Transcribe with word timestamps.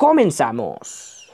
comenzamos. 0.00 1.28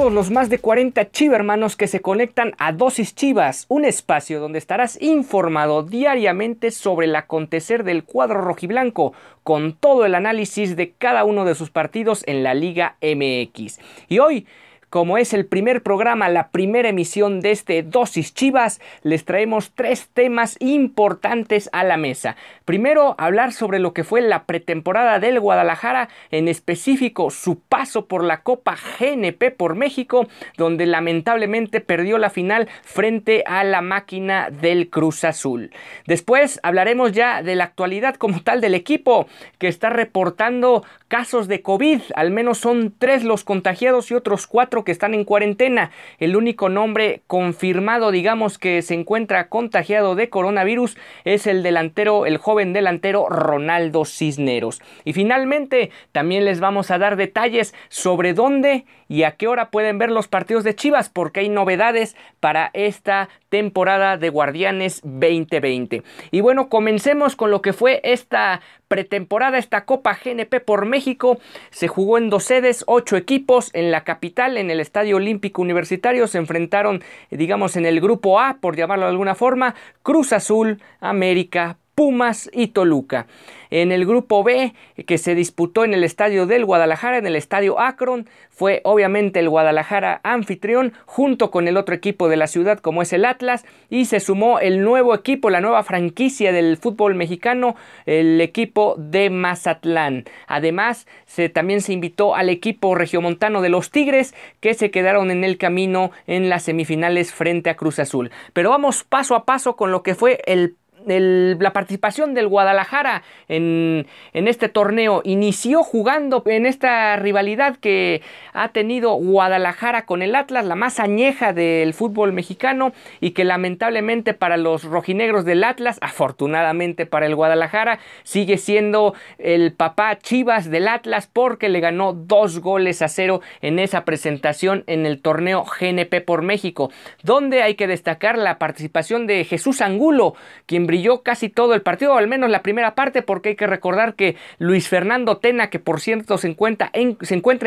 Todos 0.00 0.12
los 0.14 0.30
más 0.30 0.48
de 0.48 0.58
40 0.58 1.10
chivermanos 1.10 1.76
que 1.76 1.86
se 1.86 2.00
conectan 2.00 2.54
a 2.56 2.72
Dosis 2.72 3.14
Chivas, 3.14 3.66
un 3.68 3.84
espacio 3.84 4.40
donde 4.40 4.58
estarás 4.58 4.96
informado 5.02 5.82
diariamente 5.82 6.70
sobre 6.70 7.04
el 7.04 7.14
acontecer 7.14 7.84
del 7.84 8.04
cuadro 8.04 8.40
rojiblanco, 8.40 9.12
con 9.44 9.74
todo 9.74 10.06
el 10.06 10.14
análisis 10.14 10.74
de 10.74 10.92
cada 10.92 11.24
uno 11.24 11.44
de 11.44 11.54
sus 11.54 11.68
partidos 11.68 12.24
en 12.26 12.42
la 12.42 12.54
Liga 12.54 12.96
MX. 13.02 13.78
Y 14.08 14.20
hoy 14.20 14.46
como 14.90 15.18
es 15.18 15.32
el 15.32 15.46
primer 15.46 15.82
programa, 15.82 16.28
la 16.28 16.50
primera 16.50 16.88
emisión 16.88 17.40
de 17.40 17.52
este 17.52 17.84
Dosis 17.84 18.34
Chivas, 18.34 18.80
les 19.02 19.24
traemos 19.24 19.72
tres 19.74 20.08
temas 20.12 20.56
importantes 20.58 21.70
a 21.72 21.84
la 21.84 21.96
mesa. 21.96 22.36
Primero, 22.64 23.14
hablar 23.16 23.52
sobre 23.52 23.78
lo 23.78 23.94
que 23.94 24.02
fue 24.02 24.20
la 24.20 24.44
pretemporada 24.44 25.20
del 25.20 25.38
Guadalajara, 25.38 26.08
en 26.32 26.48
específico 26.48 27.30
su 27.30 27.60
paso 27.60 28.06
por 28.06 28.24
la 28.24 28.42
Copa 28.42 28.76
GNP 28.98 29.52
por 29.56 29.76
México, 29.76 30.26
donde 30.56 30.86
lamentablemente 30.86 31.80
perdió 31.80 32.18
la 32.18 32.30
final 32.30 32.68
frente 32.82 33.44
a 33.46 33.62
la 33.62 33.82
máquina 33.82 34.50
del 34.50 34.90
Cruz 34.90 35.22
Azul. 35.22 35.70
Después 36.06 36.58
hablaremos 36.64 37.12
ya 37.12 37.42
de 37.42 37.54
la 37.54 37.64
actualidad 37.64 38.16
como 38.16 38.42
tal 38.42 38.60
del 38.60 38.74
equipo, 38.74 39.28
que 39.58 39.68
está 39.68 39.88
reportando 39.90 40.84
casos 41.06 41.46
de 41.46 41.62
COVID, 41.62 42.00
al 42.14 42.30
menos 42.30 42.58
son 42.58 42.94
tres 42.98 43.22
los 43.22 43.44
contagiados 43.44 44.10
y 44.10 44.14
otros 44.14 44.46
cuatro 44.46 44.79
que 44.84 44.92
están 44.92 45.14
en 45.14 45.24
cuarentena. 45.24 45.90
El 46.18 46.36
único 46.36 46.68
nombre 46.68 47.22
confirmado, 47.26 48.10
digamos, 48.10 48.58
que 48.58 48.82
se 48.82 48.94
encuentra 48.94 49.48
contagiado 49.48 50.14
de 50.14 50.28
coronavirus 50.28 50.96
es 51.24 51.46
el 51.46 51.62
delantero, 51.62 52.26
el 52.26 52.38
joven 52.38 52.72
delantero 52.72 53.28
Ronaldo 53.28 54.04
Cisneros. 54.04 54.80
Y 55.04 55.12
finalmente, 55.12 55.90
también 56.12 56.44
les 56.44 56.60
vamos 56.60 56.90
a 56.90 56.98
dar 56.98 57.16
detalles 57.16 57.74
sobre 57.88 58.34
dónde 58.34 58.84
y 59.10 59.24
a 59.24 59.32
qué 59.32 59.48
hora 59.48 59.70
pueden 59.70 59.98
ver 59.98 60.12
los 60.12 60.28
partidos 60.28 60.62
de 60.62 60.76
Chivas, 60.76 61.08
porque 61.08 61.40
hay 61.40 61.48
novedades 61.48 62.16
para 62.38 62.70
esta 62.74 63.28
temporada 63.48 64.16
de 64.16 64.28
Guardianes 64.28 65.00
2020. 65.02 66.04
Y 66.30 66.40
bueno, 66.40 66.68
comencemos 66.68 67.34
con 67.34 67.50
lo 67.50 67.60
que 67.60 67.72
fue 67.72 68.00
esta 68.04 68.60
pretemporada, 68.86 69.58
esta 69.58 69.84
Copa 69.84 70.16
GNP 70.24 70.60
por 70.60 70.86
México. 70.86 71.40
Se 71.70 71.88
jugó 71.88 72.18
en 72.18 72.30
dos 72.30 72.44
sedes, 72.44 72.84
ocho 72.86 73.16
equipos 73.16 73.70
en 73.74 73.90
la 73.90 74.04
capital, 74.04 74.56
en 74.56 74.70
el 74.70 74.78
Estadio 74.78 75.16
Olímpico 75.16 75.60
Universitario. 75.60 76.28
Se 76.28 76.38
enfrentaron, 76.38 77.02
digamos, 77.32 77.74
en 77.74 77.86
el 77.86 78.00
grupo 78.00 78.38
A, 78.38 78.58
por 78.60 78.76
llamarlo 78.76 79.06
de 79.06 79.10
alguna 79.10 79.34
forma, 79.34 79.74
Cruz 80.04 80.32
Azul, 80.32 80.80
América, 81.00 81.78
Pumas 82.00 82.48
y 82.54 82.68
Toluca. 82.68 83.26
En 83.68 83.92
el 83.92 84.06
grupo 84.06 84.42
B, 84.42 84.72
que 85.06 85.18
se 85.18 85.34
disputó 85.34 85.84
en 85.84 85.92
el 85.92 86.02
estadio 86.02 86.46
del 86.46 86.64
Guadalajara, 86.64 87.18
en 87.18 87.26
el 87.26 87.36
estadio 87.36 87.78
Akron, 87.78 88.26
fue 88.48 88.80
obviamente 88.84 89.38
el 89.38 89.50
Guadalajara 89.50 90.22
anfitrión 90.24 90.94
junto 91.04 91.50
con 91.50 91.68
el 91.68 91.76
otro 91.76 91.94
equipo 91.94 92.30
de 92.30 92.38
la 92.38 92.46
ciudad 92.46 92.78
como 92.78 93.02
es 93.02 93.12
el 93.12 93.26
Atlas 93.26 93.66
y 93.90 94.06
se 94.06 94.18
sumó 94.18 94.60
el 94.60 94.82
nuevo 94.82 95.14
equipo, 95.14 95.50
la 95.50 95.60
nueva 95.60 95.82
franquicia 95.82 96.52
del 96.52 96.78
fútbol 96.78 97.14
mexicano, 97.14 97.76
el 98.06 98.40
equipo 98.40 98.96
de 98.96 99.28
Mazatlán. 99.28 100.24
Además, 100.46 101.06
se, 101.26 101.50
también 101.50 101.82
se 101.82 101.92
invitó 101.92 102.34
al 102.34 102.48
equipo 102.48 102.94
regiomontano 102.94 103.60
de 103.60 103.68
los 103.68 103.90
Tigres 103.90 104.34
que 104.60 104.72
se 104.72 104.90
quedaron 104.90 105.30
en 105.30 105.44
el 105.44 105.58
camino 105.58 106.12
en 106.26 106.48
las 106.48 106.62
semifinales 106.62 107.32
frente 107.32 107.68
a 107.68 107.76
Cruz 107.76 107.98
Azul. 107.98 108.30
Pero 108.54 108.70
vamos 108.70 109.04
paso 109.04 109.34
a 109.34 109.44
paso 109.44 109.76
con 109.76 109.92
lo 109.92 110.02
que 110.02 110.14
fue 110.14 110.40
el 110.46 110.76
la 111.06 111.72
participación 111.72 112.34
del 112.34 112.48
Guadalajara 112.48 113.22
en, 113.48 114.06
en, 114.32 114.48
este 114.48 114.68
torneo. 114.68 115.22
Inició 115.24 115.82
jugando 115.82 116.42
en 116.46 116.66
esta 116.66 117.16
rivalidad 117.16 117.76
que 117.76 118.22
ha 118.52 118.68
tenido 118.68 119.12
Guadalajara 119.12 120.06
con 120.06 120.22
el 120.22 120.34
Atlas, 120.34 120.64
la 120.64 120.74
más 120.74 121.00
añeja 121.00 121.52
del 121.52 121.94
fútbol 121.94 122.32
mexicano 122.32 122.92
y 123.20 123.30
que 123.30 123.44
lamentablemente 123.44 124.34
para 124.34 124.56
los 124.56 124.84
rojinegros 124.84 125.44
del 125.44 125.64
Atlas, 125.64 125.98
afortunadamente 126.00 127.06
para 127.06 127.26
el 127.26 127.34
Guadalajara, 127.34 127.98
sigue 128.22 128.58
siendo 128.58 129.14
el 129.38 129.72
papá 129.72 130.18
Chivas 130.18 130.70
del 130.70 130.88
Atlas 130.88 131.28
porque 131.32 131.68
le 131.68 131.80
ganó 131.80 132.12
dos 132.12 132.60
goles 132.60 133.02
a 133.02 133.08
cero 133.08 133.40
en 133.60 133.78
esa 133.78 134.04
presentación 134.04 134.84
en 134.86 135.06
el 135.06 135.20
torneo 135.20 135.64
GNP 135.64 136.20
por 136.24 136.42
México, 136.42 136.90
donde 137.22 137.62
hay 137.62 137.74
que 137.74 137.86
destacar 137.86 138.38
la 138.38 138.58
participación 138.58 139.26
de 139.26 139.44
Jesús 139.44 139.80
Angulo, 139.80 140.34
quien 140.66 140.86
brilló 140.90 141.22
casi 141.22 141.48
todo 141.48 141.74
el 141.74 141.82
partido, 141.82 142.16
al 142.16 142.26
menos 142.26 142.50
la 142.50 142.62
primera 142.62 142.96
parte, 142.96 143.22
porque 143.22 143.50
hay 143.50 143.54
que 143.54 143.68
recordar 143.68 144.14
que 144.14 144.34
Luis 144.58 144.88
Fernando 144.88 145.36
Tena, 145.36 145.70
que 145.70 145.78
por 145.78 146.00
cierto 146.00 146.36
se 146.36 146.48
encuentra 146.48 146.90
en, 146.92 147.14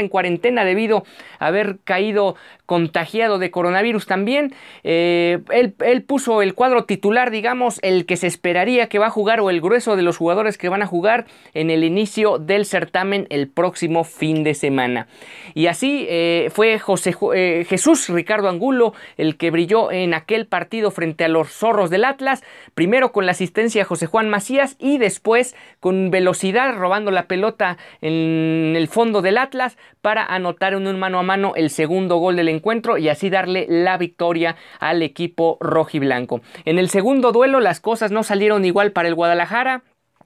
cuarentena 0.10 0.66
debido 0.66 1.06
a 1.40 1.48
haber 1.48 1.78
caído 1.86 2.36
contagiado 2.66 3.40
de 3.40 3.50
coronavirus 3.50 4.08
también, 4.08 4.54
eh, 4.84 5.40
él, 5.52 5.74
él 5.80 6.04
puso 6.04 6.42
el 6.42 6.54
cuadro 6.54 6.84
titular, 6.84 7.32
digamos, 7.32 7.80
el 7.82 8.06
que 8.06 8.18
se 8.18 8.28
esperaría 8.28 8.90
que 8.90 9.00
va 9.00 9.08
a 9.08 9.10
jugar 9.10 9.40
o 9.40 9.50
el 9.50 9.62
grueso 9.62 9.96
de 9.96 10.02
los 10.02 10.18
jugadores 10.18 10.58
que 10.58 10.68
van 10.68 10.82
a 10.82 10.86
jugar 10.86 11.26
en 11.54 11.70
el 11.70 11.86
inicio 11.86 12.40
del 12.40 12.66
certamen 12.66 13.26
el 13.30 13.48
próximo 13.48 14.04
fin 14.04 14.44
de 14.44 14.54
semana. 14.54 15.08
Y 15.54 15.68
así 15.68 16.06
eh, 16.10 16.50
fue 16.54 16.78
José, 16.78 17.16
eh, 17.34 17.66
Jesús 17.70 18.10
Ricardo 18.10 18.50
Angulo 18.50 18.94
el 19.16 19.38
que 19.38 19.50
brilló 19.50 19.92
en 19.94 20.14
aquel 20.14 20.46
partido 20.46 20.92
frente 20.92 21.24
a 21.24 21.30
los 21.30 21.50
zorros 21.50 21.90
del 21.90 22.04
Atlas, 22.04 22.44
primero 22.76 23.13
con 23.14 23.26
la 23.26 23.32
asistencia 23.32 23.80
de 23.80 23.86
José 23.86 24.08
Juan 24.08 24.30
Macías 24.30 24.76
y 24.80 24.98
después 24.98 25.56
con 25.80 26.12
velocidad 26.12 26.76
robando 26.76 27.12
la 27.12 27.28
pelota 27.28 27.78
en 28.02 28.74
el 28.76 28.90
fondo 28.90 29.22
del 29.22 29.38
Atlas 29.38 29.78
para 30.02 30.26
anotar 30.26 30.74
en 30.74 30.86
un 30.86 31.00
mano 31.00 31.20
a 31.20 31.24
mano 31.24 31.54
el 31.56 31.70
segundo 31.70 32.18
gol 32.18 32.36
del 32.36 32.50
encuentro 32.50 32.98
y 32.98 33.08
así 33.08 33.30
darle 33.30 33.66
la 33.70 33.98
victoria 33.98 34.58
al 34.80 35.02
equipo 35.02 35.58
rojiblanco. 35.62 36.42
En 36.66 36.78
el 36.78 36.90
segundo 36.90 37.32
duelo 37.32 37.62
las 37.62 37.80
cosas 37.80 38.12
no 38.12 38.24
salieron 38.24 38.66
igual 38.66 38.92
para 38.92 39.08
el 39.08 39.16
Guadalajara. 39.16 39.84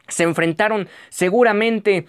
Se 0.07 0.23
enfrentaron 0.23 0.87
seguramente 1.09 2.07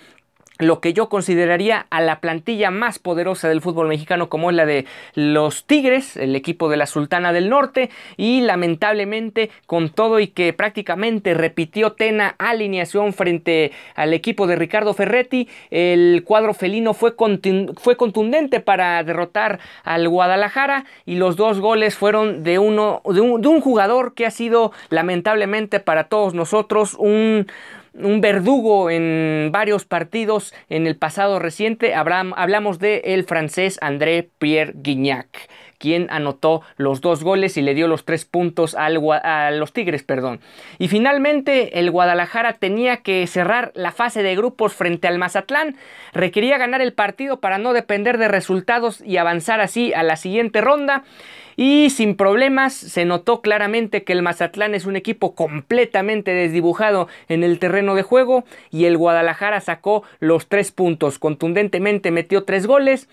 lo 0.59 0.81
que 0.81 0.93
yo 0.93 1.09
consideraría 1.09 1.87
a 1.91 2.01
la 2.01 2.21
plantilla 2.21 2.71
más 2.71 2.99
poderosa 2.99 3.49
del 3.49 3.61
fútbol 3.61 3.89
mexicano 3.89 4.29
como 4.29 4.51
es 4.51 4.57
la 4.57 4.67
de 4.67 4.87
los 5.15 5.65
Tigres, 5.65 6.17
el 6.17 6.35
equipo 6.35 6.69
de 6.69 6.77
la 6.77 6.87
Sultana 6.87 7.33
del 7.33 7.49
Norte 7.49 7.91
y 8.17 8.41
lamentablemente 8.41 9.51
con 9.67 9.91
todo 9.91 10.21
y 10.21 10.29
que 10.29 10.53
prácticamente 10.53 11.35
repitió 11.35 11.93
Tena 11.93 12.35
alineación 12.39 13.13
frente 13.13 13.73
al 13.95 14.13
equipo 14.13 14.47
de 14.47 14.57
Ricardo 14.57 14.95
Ferretti, 14.95 15.49
el 15.71 16.23
cuadro 16.25 16.55
felino 16.55 16.95
fue, 16.95 17.15
fue 17.77 17.97
contundente 17.97 18.61
para 18.61 19.03
derrotar 19.05 19.61
al 19.85 20.09
Guadalajara 20.09 20.85
y 21.07 21.17
los 21.17 21.37
dos 21.37 21.61
goles 21.61 21.95
fueron 21.95 22.43
de 22.43 22.59
uno 22.59 23.03
de 23.05 23.21
un, 23.21 23.41
de 23.41 23.49
un 23.49 23.61
jugador 23.61 24.15
que 24.15 24.27
ha 24.27 24.31
sido 24.31 24.73
lamentablemente 24.91 25.81
para 25.81 26.05
todos 26.05 26.35
nosotros 26.35 26.95
un 26.99 27.47
un 28.03 28.21
verdugo 28.21 28.91
en 28.91 29.51
varios 29.53 29.85
partidos 29.85 30.55
en 30.69 30.87
el 30.87 30.97
pasado 30.97 31.39
reciente. 31.39 31.95
hablamos 31.95 32.79
de 32.79 33.03
el 33.05 33.25
francés 33.25 33.79
André 33.81 34.31
Pierre 34.39 34.73
Guignac 34.77 35.49
quien 35.79 36.09
anotó 36.11 36.63
los 36.77 37.01
dos 37.01 37.23
goles 37.23 37.57
y 37.57 37.63
le 37.63 37.75
dio 37.75 37.89
los 37.89 38.05
tres 38.05 38.25
puntos 38.25 38.75
a 38.75 38.91
los 38.91 39.73
Tigres, 39.73 40.03
perdón. 40.03 40.41
Y 40.79 40.89
finalmente 40.89 41.79
el 41.79 41.91
Guadalajara 41.91 42.55
tenía 42.55 42.99
que 42.99 43.27
cerrar 43.27 43.73
la 43.75 43.93
fase 43.93 44.23
de 44.23 44.37
grupos 44.37 44.75
frente 44.75 45.09
al 45.09 45.19
Mazatlán, 45.19 45.77
requería 46.13 46.59
ganar 46.59 46.81
el 46.81 46.93
partido 46.93 47.41
para 47.41 47.59
no 47.59 47.73
depender 47.73 48.19
de 48.19 48.29
resultados 48.29 49.01
y 49.01 49.17
avanzar 49.17 49.61
así 49.61 49.93
a 49.95 50.03
la 50.03 50.17
siguiente 50.17 50.61
ronda. 50.61 51.05
Y 51.61 51.91
sin 51.91 52.15
problemas 52.15 52.73
se 52.73 53.05
notó 53.05 53.43
claramente 53.43 54.05
que 54.05 54.13
el 54.13 54.23
Mazatlán 54.23 54.77
es 54.77 54.87
un 54.87 54.95
equipo 54.95 55.35
completamente 55.35 56.31
desdibujado 56.31 57.09
en 57.29 57.43
el 57.43 57.59
terreno 57.59 57.97
de 57.97 58.05
juego 58.05 58.45
y 58.71 58.85
el 58.85 58.97
Guadalajara 58.97 59.61
sacó 59.61 60.05
los 60.21 60.47
tres 60.47 60.71
puntos. 60.71 61.19
Contundentemente 61.19 62.13
metió 62.13 62.45
tres 62.45 62.69
goles. 62.69 63.09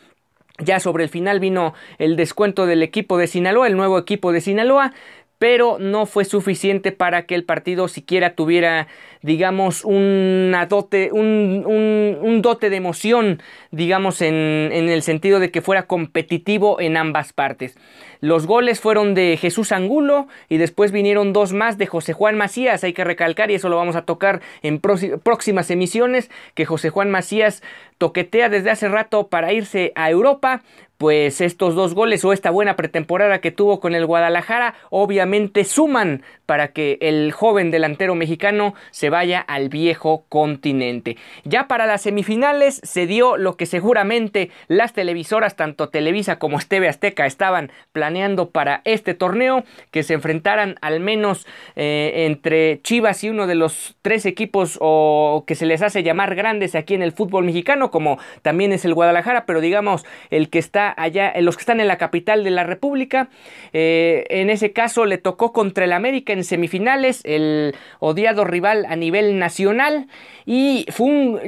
Ya 0.60 0.80
sobre 0.80 1.04
el 1.04 1.10
final 1.10 1.40
vino 1.40 1.74
el 1.98 2.16
descuento 2.16 2.66
del 2.66 2.82
equipo 2.82 3.18
de 3.18 3.28
Sinaloa, 3.28 3.68
el 3.68 3.76
nuevo 3.76 3.98
equipo 3.98 4.32
de 4.32 4.40
Sinaloa, 4.42 4.94
pero 5.38 5.78
no 5.80 6.06
fue 6.06 6.24
suficiente 6.24 6.92
para 6.94 7.26
que 7.26 7.36
el 7.36 7.44
partido 7.44 7.88
siquiera 7.88 8.36
tuviera, 8.36 8.88
digamos, 9.22 9.84
dote, 9.84 11.12
un, 11.12 12.40
dote 12.42 12.70
de 12.70 12.76
emoción, 12.76 13.42
digamos, 13.72 14.22
en, 14.22 14.34
en, 14.34 14.90
el 14.90 15.02
sentido 15.02 15.40
de 15.40 15.52
que 15.52 15.62
fuera 15.62 15.88
competitivo 15.88 16.80
en 16.80 16.98
ambas 16.98 17.34
partes. 17.34 17.76
Los 18.22 18.48
goles 18.48 18.80
fueron 18.80 19.14
de 19.14 19.38
Jesús 19.38 19.72
Angulo 19.72 20.28
y 20.50 20.58
después 20.58 20.92
vinieron 20.92 21.34
dos 21.34 21.54
más 21.54 21.78
de 21.78 21.86
José 21.86 22.14
Juan 22.14 22.38
Macías. 22.38 22.84
Hay 22.84 22.94
que 22.94 23.04
recalcar, 23.04 23.52
y 23.52 23.56
eso 23.56 23.70
lo 23.70 23.78
vamos 23.78 23.96
a 23.96 24.04
tocar 24.04 24.42
en 24.64 24.80
próximas 24.80 25.70
emisiones, 25.70 26.32
que 26.54 26.66
José 26.66 26.90
Juan 26.90 27.12
Macías 27.12 27.62
toquetea 27.98 28.50
desde 28.50 28.72
hace 28.72 28.88
rato 28.88 29.28
para 29.28 29.54
irse 29.54 29.92
a 29.96 30.10
Europa, 30.10 30.64
pues 30.98 31.42
estos 31.42 31.76
dos 31.76 31.94
goles 31.94 32.24
o 32.24 32.34
esta 32.34 32.52
buena 32.52 32.76
pretemporada 32.76 33.40
que 33.40 33.52
tuvo 33.52 33.80
con 33.80 33.96
el 33.96 34.06
Guadalajara 34.06 34.76
obviamente 34.90 35.66
suman 35.66 36.24
para 36.46 36.70
que 36.70 36.98
el 37.02 37.32
joven 37.32 37.70
delantero 37.70 38.16
mexicano 38.16 38.76
se 38.92 39.10
vaya 39.16 39.40
al 39.40 39.70
viejo 39.70 40.26
continente. 40.28 41.16
Ya 41.46 41.70
para 41.70 41.86
las 41.86 42.02
semifinales 42.02 42.82
se 42.84 43.08
dio 43.08 43.38
lo 43.38 43.56
que 43.56 43.66
seguramente 43.66 44.52
las 44.68 44.92
televisoras, 44.92 45.56
tanto 45.56 45.88
Televisa 45.88 46.38
como 46.38 46.58
Esteve 46.58 46.90
Azteca, 46.90 47.26
estaban 47.26 47.72
planeando 47.94 48.50
para 48.50 48.82
este 48.84 49.14
torneo, 49.14 49.64
que 49.92 50.04
se 50.04 50.16
enfrentaran 50.16 50.76
al 50.82 51.00
menos 51.00 51.48
eh, 51.78 52.26
entre 52.28 52.82
Chivas 52.82 53.24
y 53.24 53.30
uno 53.30 53.48
de 53.48 53.56
los 53.56 53.96
tres 54.02 54.26
equipos 54.26 54.78
o 54.82 55.46
que 55.48 55.56
se 55.56 55.66
les 55.66 55.82
hace 55.82 56.04
llamar 56.04 56.36
grandes 56.36 56.76
aquí 56.76 56.94
en 56.94 57.02
el 57.02 57.14
fútbol 57.14 57.46
mexicano, 57.46 57.92
como 57.92 58.20
también 58.42 58.74
es 58.74 58.84
el 58.84 58.94
Guadalajara, 58.94 59.46
pero 59.46 59.62
digamos 59.62 60.06
el 60.30 60.50
que 60.50 60.60
está 60.60 60.94
allá, 60.98 61.34
los 61.40 61.56
que 61.56 61.62
están 61.62 61.80
en 61.80 61.88
la 61.88 61.98
capital 61.98 62.44
de 62.44 62.52
la 62.52 62.66
República. 62.66 63.30
Eh, 63.72 64.26
en 64.30 64.50
ese 64.50 64.74
caso 64.74 65.06
le 65.06 65.18
tocó 65.18 65.54
contra 65.54 65.86
el 65.86 65.94
América 65.94 66.34
en 66.34 66.44
semifinales, 66.44 67.22
el 67.24 67.76
odiado 68.00 68.44
rival 68.44 68.86
nivel 68.96 69.40
nacional. 69.40 70.08
Y 70.46 70.86
fue 70.90 71.08
un, 71.08 71.40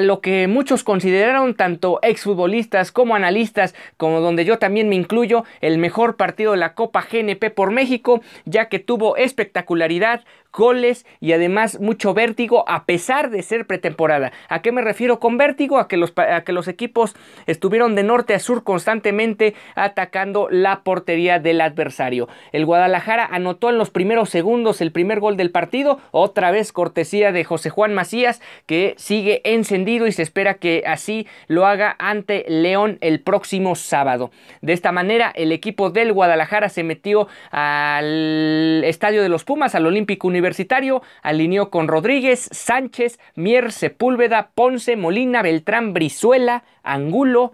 lo 0.00 0.20
que 0.20 0.48
muchos 0.48 0.82
consideraron, 0.82 1.54
tanto 1.54 2.00
exfutbolistas 2.02 2.90
como 2.90 3.14
analistas, 3.14 3.74
como 3.96 4.20
donde 4.20 4.44
yo 4.44 4.58
también 4.58 4.88
me 4.88 4.96
incluyo, 4.96 5.44
el 5.60 5.78
mejor 5.78 6.16
partido 6.16 6.52
de 6.52 6.58
la 6.58 6.74
Copa 6.74 7.06
GNP 7.10 7.50
por 7.50 7.70
México, 7.70 8.20
ya 8.44 8.68
que 8.68 8.80
tuvo 8.80 9.16
espectacularidad, 9.16 10.22
goles 10.52 11.06
y 11.20 11.32
además 11.32 11.80
mucho 11.80 12.14
vértigo 12.14 12.64
a 12.68 12.84
pesar 12.84 13.30
de 13.30 13.42
ser 13.42 13.66
pretemporada. 13.66 14.32
¿A 14.48 14.62
qué 14.62 14.70
me 14.70 14.82
refiero 14.82 15.18
con 15.18 15.38
vértigo? 15.38 15.78
A 15.78 15.88
que 15.88 15.96
los, 15.96 16.12
a 16.16 16.44
que 16.44 16.52
los 16.52 16.68
equipos 16.68 17.14
estuvieron 17.46 17.94
de 17.94 18.02
norte 18.02 18.34
a 18.34 18.38
sur 18.38 18.62
constantemente 18.62 19.54
atacando 19.74 20.48
la 20.50 20.82
portería 20.82 21.38
del 21.38 21.60
adversario. 21.60 22.28
El 22.52 22.66
Guadalajara 22.66 23.24
anotó 23.24 23.70
en 23.70 23.78
los 23.78 23.90
primeros 23.90 24.30
segundos 24.30 24.80
el 24.80 24.92
primer 24.92 25.20
gol 25.20 25.36
del 25.36 25.50
partido, 25.50 26.00
otra 26.10 26.50
vez 26.50 26.72
cortesía 26.82 27.30
de 27.30 27.44
José 27.44 27.70
Juan 27.70 27.94
Macías 27.94 28.42
que 28.66 28.96
sigue 28.98 29.40
encendido 29.44 30.08
y 30.08 30.12
se 30.12 30.22
espera 30.22 30.54
que 30.54 30.82
así 30.84 31.28
lo 31.46 31.64
haga 31.64 31.94
ante 32.00 32.44
León 32.48 32.98
el 33.02 33.20
próximo 33.20 33.76
sábado. 33.76 34.32
De 34.62 34.72
esta 34.72 34.90
manera 34.90 35.30
el 35.36 35.52
equipo 35.52 35.90
del 35.90 36.12
Guadalajara 36.12 36.68
se 36.70 36.82
metió 36.82 37.28
al 37.52 38.82
estadio 38.84 39.22
de 39.22 39.28
los 39.28 39.44
Pumas, 39.44 39.76
al 39.76 39.86
Olímpico 39.86 40.26
Universitario 40.26 41.02
alineó 41.22 41.70
con 41.70 41.86
Rodríguez, 41.86 42.48
Sánchez, 42.50 43.20
Mier, 43.36 43.70
Sepúlveda, 43.70 44.50
Ponce, 44.52 44.96
Molina, 44.96 45.40
Beltrán, 45.42 45.94
Brizuela, 45.94 46.64
Angulo, 46.82 47.52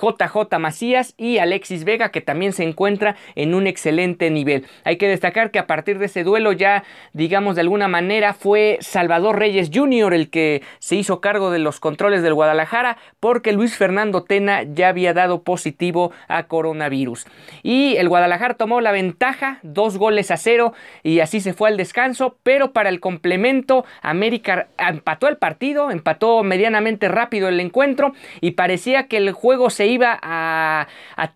JJ 0.00 0.58
Macías 0.58 1.14
y 1.16 1.38
Alexis 1.38 1.84
Vega, 1.84 2.10
que 2.10 2.20
también 2.20 2.52
se 2.52 2.64
encuentra 2.64 3.16
en 3.34 3.54
un 3.54 3.66
excelente 3.66 4.30
nivel. 4.30 4.66
Hay 4.84 4.96
que 4.96 5.08
destacar 5.08 5.50
que 5.50 5.58
a 5.58 5.66
partir 5.66 5.98
de 5.98 6.06
ese 6.06 6.24
duelo 6.24 6.52
ya, 6.52 6.84
digamos 7.12 7.54
de 7.54 7.62
alguna 7.62 7.88
manera, 7.88 8.34
fue 8.34 8.78
Salvador 8.80 9.38
Reyes 9.38 9.70
Jr. 9.72 10.14
el 10.14 10.30
que 10.30 10.62
se 10.78 10.96
hizo 10.96 11.20
cargo 11.20 11.50
de 11.50 11.58
los 11.58 11.80
controles 11.80 12.22
del 12.22 12.34
Guadalajara, 12.34 12.96
porque 13.20 13.52
Luis 13.52 13.76
Fernando 13.76 14.24
Tena 14.24 14.62
ya 14.62 14.88
había 14.88 15.12
dado 15.12 15.42
positivo 15.42 16.12
a 16.28 16.44
coronavirus. 16.44 17.26
Y 17.62 17.96
el 17.96 18.08
Guadalajara 18.08 18.54
tomó 18.54 18.80
la 18.80 18.92
ventaja, 18.92 19.58
dos 19.62 19.98
goles 19.98 20.30
a 20.30 20.36
cero, 20.36 20.72
y 21.02 21.20
así 21.20 21.40
se 21.40 21.52
fue 21.52 21.68
al 21.68 21.76
descanso, 21.76 22.36
pero 22.42 22.72
para 22.72 22.88
el 22.88 23.00
complemento, 23.00 23.84
América 24.02 24.68
empató 24.78 25.28
el 25.28 25.36
partido, 25.36 25.90
empató 25.90 26.42
medianamente 26.42 27.08
rápido 27.08 27.48
el 27.48 27.60
encuentro, 27.60 28.12
y 28.40 28.52
parecía 28.52 29.06
que 29.06 29.18
el 29.18 29.32
juego 29.32 29.70
se 29.70 29.86
iba 29.90 30.18
a, 30.22 30.86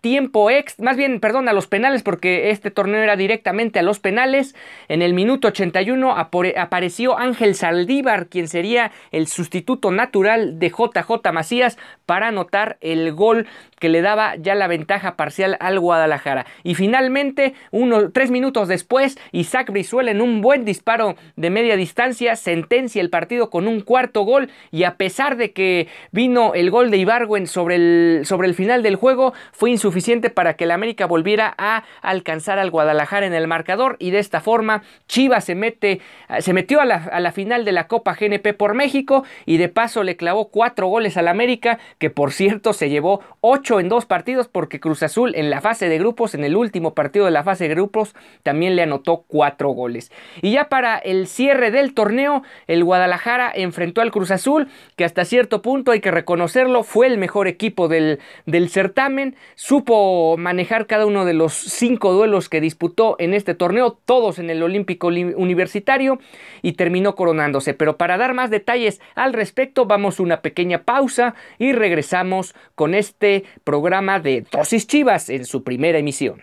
tiempo 0.01 0.49
ex, 0.49 0.79
más 0.79 0.97
bien, 0.97 1.19
perdón, 1.19 1.47
a 1.47 1.53
los 1.53 1.67
penales, 1.67 2.03
porque 2.03 2.49
este 2.49 2.71
torneo 2.71 3.01
era 3.01 3.15
directamente 3.15 3.79
a 3.79 3.81
los 3.83 3.99
penales. 3.99 4.55
En 4.87 5.01
el 5.01 5.13
minuto 5.13 5.47
81 5.49 6.15
apareció 6.15 7.17
Ángel 7.17 7.55
Saldívar, 7.55 8.27
quien 8.27 8.47
sería 8.47 8.91
el 9.11 9.27
sustituto 9.27 9.91
natural 9.91 10.59
de 10.59 10.69
JJ 10.69 11.31
Macías 11.31 11.77
para 12.05 12.27
anotar 12.27 12.77
el 12.81 13.13
gol 13.13 13.47
que 13.79 13.89
le 13.89 14.01
daba 14.01 14.35
ya 14.35 14.55
la 14.55 14.67
ventaja 14.67 15.15
parcial 15.15 15.57
al 15.59 15.79
Guadalajara. 15.79 16.45
Y 16.63 16.75
finalmente, 16.75 17.53
uno, 17.71 18.11
tres 18.11 18.31
minutos 18.31 18.67
después, 18.67 19.17
Isaac 19.31 19.71
Brizuela 19.71 20.11
en 20.11 20.21
un 20.21 20.41
buen 20.41 20.65
disparo 20.65 21.15
de 21.35 21.49
media 21.49 21.75
distancia 21.75 22.35
sentencia 22.35 23.01
el 23.01 23.09
partido 23.09 23.49
con 23.49 23.67
un 23.67 23.81
cuarto 23.81 24.21
gol 24.21 24.49
y 24.71 24.83
a 24.83 24.95
pesar 24.95 25.37
de 25.37 25.51
que 25.51 25.87
vino 26.11 26.53
el 26.53 26.71
gol 26.71 26.91
de 26.91 26.97
Ibargüen 26.97 27.47
sobre 27.47 27.75
el, 27.75 28.21
sobre 28.25 28.47
el 28.47 28.55
final 28.55 28.83
del 28.83 28.95
juego, 28.95 29.33
fue 29.51 29.71
insuficiente 29.71 30.29
para 30.29 30.55
que 30.55 30.65
el 30.65 30.71
América 30.71 31.05
volviera 31.05 31.53
a 31.57 31.83
alcanzar 32.01 32.59
al 32.59 32.71
Guadalajara 32.71 33.25
en 33.25 33.33
el 33.33 33.47
marcador 33.47 33.97
y 33.99 34.11
de 34.11 34.19
esta 34.19 34.41
forma 34.41 34.83
Chivas 35.07 35.45
se, 35.45 35.55
mete, 35.55 36.01
se 36.39 36.53
metió 36.53 36.81
a 36.81 36.85
la, 36.85 36.95
a 36.95 37.19
la 37.19 37.31
final 37.31 37.65
de 37.65 37.71
la 37.71 37.87
Copa 37.87 38.15
GNP 38.19 38.53
por 38.53 38.73
México 38.73 39.23
y 39.45 39.57
de 39.57 39.69
paso 39.69 40.03
le 40.03 40.15
clavó 40.15 40.49
cuatro 40.49 40.87
goles 40.87 41.17
al 41.17 41.27
América 41.27 41.79
que 41.99 42.09
por 42.09 42.31
cierto 42.31 42.73
se 42.73 42.89
llevó 42.89 43.21
ocho 43.41 43.74
en 43.79 43.89
dos 43.89 44.05
partidos 44.05 44.47
porque 44.47 44.79
Cruz 44.79 45.03
Azul 45.03 45.33
en 45.35 45.49
la 45.49 45.61
fase 45.61 45.89
de 45.89 45.97
grupos, 45.97 46.35
en 46.35 46.43
el 46.43 46.55
último 46.55 46.93
partido 46.93 47.25
de 47.25 47.31
la 47.31 47.43
fase 47.43 47.67
de 47.67 47.75
grupos, 47.75 48.15
también 48.43 48.75
le 48.75 48.83
anotó 48.83 49.25
cuatro 49.27 49.69
goles. 49.69 50.11
Y 50.41 50.51
ya 50.51 50.69
para 50.69 50.97
el 50.97 51.27
cierre 51.27 51.71
del 51.71 51.93
torneo, 51.93 52.43
el 52.67 52.83
Guadalajara 52.83 53.51
enfrentó 53.53 54.01
al 54.01 54.11
Cruz 54.11 54.31
Azul, 54.31 54.67
que 54.95 55.05
hasta 55.05 55.25
cierto 55.25 55.61
punto 55.61 55.91
hay 55.91 55.99
que 55.99 56.11
reconocerlo, 56.11 56.83
fue 56.83 57.07
el 57.07 57.17
mejor 57.17 57.47
equipo 57.47 57.87
del, 57.87 58.19
del 58.45 58.69
certamen, 58.69 59.35
supo 59.55 60.37
manejar 60.37 60.87
cada 60.87 61.05
uno 61.05 61.25
de 61.25 61.33
los 61.33 61.53
cinco 61.53 62.13
duelos 62.13 62.49
que 62.49 62.61
disputó 62.61 63.15
en 63.19 63.33
este 63.33 63.55
torneo, 63.55 63.97
todos 64.05 64.39
en 64.39 64.49
el 64.49 64.63
Olímpico 64.63 65.07
Universitario, 65.07 66.19
y 66.61 66.73
terminó 66.73 67.15
coronándose. 67.15 67.73
Pero 67.73 67.97
para 67.97 68.17
dar 68.17 68.33
más 68.33 68.49
detalles 68.49 69.01
al 69.15 69.33
respecto, 69.33 69.85
vamos 69.85 70.19
a 70.19 70.23
una 70.23 70.41
pequeña 70.41 70.83
pausa 70.83 71.35
y 71.57 71.73
regresamos 71.73 72.55
con 72.75 72.93
este 72.93 73.43
programa 73.63 74.19
de 74.19 74.45
Dosis 74.51 74.87
Chivas 74.87 75.29
en 75.29 75.45
su 75.45 75.63
primera 75.63 75.97
emisión. 75.97 76.41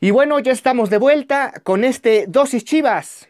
Y 0.00 0.10
bueno, 0.12 0.38
ya 0.38 0.52
estamos 0.52 0.88
de 0.88 0.98
vuelta 0.98 1.52
con 1.64 1.82
este 1.82 2.26
Dosis 2.28 2.64
Chivas 2.64 3.28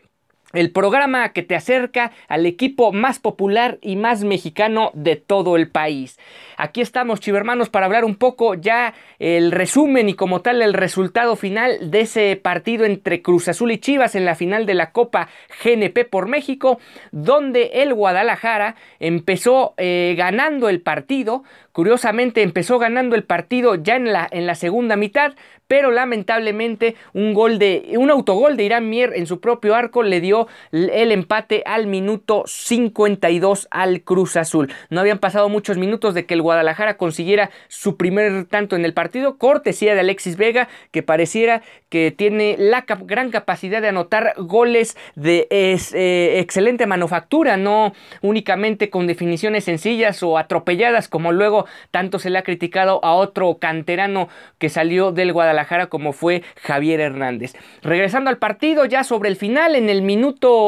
el 0.53 0.71
programa 0.71 1.33
que 1.33 1.43
te 1.43 1.55
acerca 1.55 2.13
al 2.29 2.47
equipo 2.47 2.93
más 2.93 3.19
popular 3.19 3.79
y 3.83 3.97
más 3.97 4.25
mexicano 4.25 4.91
de 4.95 5.17
todo 5.17 5.57
el 5.57 5.69
país. 5.69 6.19
Aquí 6.57 6.81
estamos, 6.81 7.21
chivermanos, 7.21 7.69
para 7.69 7.87
hablar 7.87 8.05
un 8.05 8.15
poco 8.15 8.55
ya 8.55 8.95
el 9.19 9.53
resumen 9.53 10.09
y 10.09 10.15
como 10.15 10.41
tal 10.41 10.63
el 10.63 10.73
resultado 10.73 11.37
final 11.37 11.91
de 11.91 12.01
ese 12.01 12.37
partido 12.37 12.85
entre 12.85 13.23
Cruz 13.23 13.49
Azul 13.49 13.73
y 13.73 13.79
Chivas 13.79 14.15
en 14.15 14.25
la 14.25 14.35
final 14.35 14.65
de 14.65 14.75
la 14.75 14.93
Copa 14.93 15.29
GNP 15.63 16.05
por 16.09 16.29
México, 16.29 16.79
donde 17.13 17.83
el 17.83 17.93
Guadalajara 17.93 18.77
empezó 19.01 19.75
eh, 19.77 20.15
ganando 20.17 20.69
el 20.69 20.81
partido. 20.81 21.45
Curiosamente 21.73 22.41
empezó 22.41 22.79
ganando 22.79 23.17
el 23.17 23.25
partido 23.25 23.75
ya 23.75 23.97
en 23.97 24.13
la, 24.13 24.27
en 24.31 24.47
la 24.47 24.55
segunda 24.55 24.97
mitad, 24.97 25.35
pero 25.69 25.91
lamentablemente 25.91 26.97
un 27.13 27.35
gol 27.35 27.59
de 27.59 27.95
un 27.99 28.11
autogol 28.11 28.57
de 28.57 28.65
Irán 28.65 28.89
Mier 28.89 29.13
en 29.15 29.27
su 29.27 29.41
propio 29.41 29.75
arco 29.75 30.03
le 30.03 30.21
dio 30.21 30.46
el 30.73 31.13
empate 31.13 31.63
al 31.67 31.87
minuto 31.87 32.45
52 32.47 33.69
al 33.71 34.03
Cruz 34.03 34.37
Azul. 34.37 34.73
No 34.91 35.01
habían 35.01 35.19
pasado 35.19 35.49
muchos 35.49 35.79
minutos 35.79 36.15
de 36.15 36.27
que 36.27 36.35
el 36.35 36.43
Guadalajara 36.43 36.97
consiguiera 36.97 37.51
su 37.69 37.97
primer 37.97 38.47
tanto 38.47 38.77
en 38.77 38.85
el 38.85 38.95
partido, 38.95 39.39
cortesía 39.39 39.95
de 39.95 40.01
Alexis 40.01 40.37
Vega, 40.37 40.69
que 40.91 41.03
pareciera 41.03 41.63
que 41.89 42.11
tiene 42.11 42.57
la 42.59 42.85
gran 43.05 43.31
capacidad 43.31 43.81
de 43.81 43.89
anotar 43.89 44.35
goles 44.37 44.97
de 45.15 45.47
eh, 45.51 46.39
excelente 46.41 46.87
manufactura, 46.87 47.57
no 47.57 47.93
únicamente 48.23 48.91
con 48.91 49.07
definiciones 49.07 49.65
sencillas 49.65 50.23
o 50.23 50.39
atropelladas 50.39 51.09
como 51.09 51.33
luego 51.33 51.67
tanto 51.91 52.19
se 52.19 52.31
le 52.31 52.39
ha 52.39 52.43
criticado 52.43 53.05
a 53.05 53.15
otro 53.15 53.59
canterano 53.59 54.29
que 54.59 54.69
salió 54.69 55.13
del 55.13 55.33
Guadalajara 55.33 55.87
como 55.87 56.13
fue 56.13 56.43
Javier 56.63 57.01
Hernández. 57.01 57.55
Regresando 57.83 58.31
al 58.31 58.39
partido 58.39 58.85
ya 58.85 59.05
sobre 59.05 59.29
el 59.29 59.37
final, 59.37 59.75
en 59.75 59.89
el 59.89 60.03
minuto, 60.03 60.26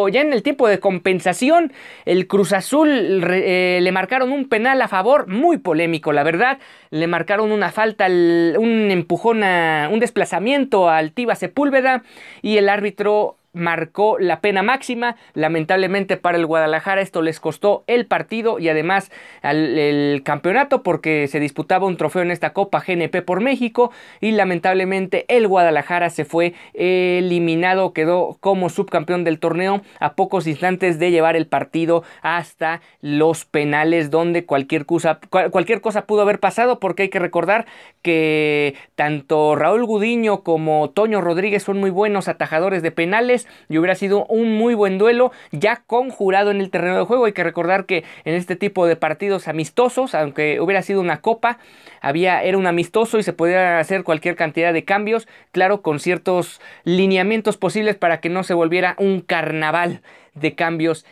ya 0.09 0.21
en 0.21 0.33
el 0.33 0.43
tiempo 0.43 0.69
de 0.69 0.81
compensación, 0.81 1.73
el 2.05 2.27
Cruz 2.27 2.53
Azul 2.53 2.89
eh, 2.91 3.79
le 3.81 3.93
marcaron 3.93 4.33
un 4.33 4.49
penal 4.49 4.81
a 4.83 4.89
favor, 4.89 5.27
muy 5.27 5.59
polémico 5.59 6.13
la 6.13 6.23
verdad, 6.23 6.59
le 6.91 7.07
marcaron 7.07 7.53
una 7.53 7.71
falta, 7.71 8.07
un 8.07 8.91
empujón, 8.91 9.43
un 9.43 10.01
desplazamiento 10.01 10.89
al 10.89 11.13
Tiba 11.13 11.35
Sepúlveda 11.35 12.03
y 12.43 12.59
el 12.59 12.69
árbitro 12.69 13.38
marcó 13.53 14.19
la 14.19 14.41
pena 14.41 14.63
máxima. 14.63 15.17
Lamentablemente 15.35 16.17
para 16.17 16.39
el 16.39 16.47
Guadalajara 16.47 17.01
esto 17.01 17.23
les 17.23 17.41
costó 17.41 17.85
el 17.87 18.07
partido 18.07 18.59
y 18.59 18.69
además 18.69 19.11
el 19.43 20.23
campeonato 20.25 20.83
porque 20.83 21.29
se 21.29 21.41
disputaba 21.41 21.87
un 21.87 21.97
trofeo 21.97 22.23
en 22.23 22.31
esta 22.31 22.53
Copa 22.53 22.83
GNP 22.87 23.23
por 23.23 23.41
México 23.41 23.91
y 24.21 24.33
lamentablemente 24.33 25.25
el 25.29 25.49
Guadalajara 25.49 26.11
se 26.11 26.25
fue 26.25 26.55
eliminado, 26.75 27.93
quedó 27.93 28.37
como 28.41 28.69
subcampeón 28.69 29.25
del 29.25 29.39
torneo 29.39 29.83
a 30.01 30.15
pocos 30.15 30.47
instantes 30.47 30.99
de 30.99 31.11
llevar 31.11 31.37
el 31.37 31.47
partido 31.47 32.05
hasta 32.23 32.81
los 33.01 33.45
penales 33.45 34.11
donde 34.11 34.45
cualquier 34.45 34.87
cosa, 34.87 35.21
cualquier 35.51 35.81
cosa 35.81 36.07
pudo 36.07 36.23
haber 36.23 36.41
pasado 36.41 36.81
porque 36.81 37.05
hay 37.05 37.09
que 37.09 37.19
recordar 37.19 37.67
que 38.03 38.75
tanto 38.95 39.57
Raúl 39.57 39.85
Gudiño 39.85 40.43
como 40.43 40.91
Toño 40.91 41.21
Rodríguez 41.21 41.63
son 41.63 41.79
muy 41.79 41.91
buenos 41.91 42.29
atajadores 42.29 42.83
de 42.83 42.91
penales 42.91 43.38
y 43.69 43.79
hubiera 43.79 43.95
sido 43.95 44.25
un 44.27 44.57
muy 44.57 44.75
buen 44.75 44.99
duelo 44.99 45.33
ya 45.53 45.83
conjurado 45.87 46.51
en 46.51 46.61
el 46.61 46.71
terreno 46.71 46.99
de 46.99 47.05
juego. 47.05 47.27
Hay 47.27 47.33
que 47.33 47.45
recordar 47.45 47.87
que 47.87 48.05
en 48.25 48.35
este 48.35 48.57
tipo 48.57 48.87
de 48.87 48.97
partidos 48.97 49.49
amistosos, 49.49 50.15
aunque 50.15 50.61
hubiera 50.61 50.83
sido 50.83 51.01
una 51.01 51.21
copa, 51.21 51.59
había, 52.01 52.43
era 52.43 52.59
un 52.59 52.67
amistoso 52.67 53.19
y 53.19 53.23
se 53.23 53.33
podía 53.33 53.79
hacer 53.79 54.05
cualquier 54.05 54.37
cantidad 54.37 54.73
de 54.73 54.85
cambios, 54.85 55.29
claro, 55.53 55.83
con 55.83 56.01
ciertos 56.01 56.61
lineamientos 56.85 57.57
posibles 57.57 57.97
para 57.97 58.21
que 58.21 58.29
no 58.29 58.43
se 58.43 58.55
volviera 58.55 58.97
un 58.99 59.21
carnaval 59.21 60.01
de 60.35 60.55
cambios 60.55 61.05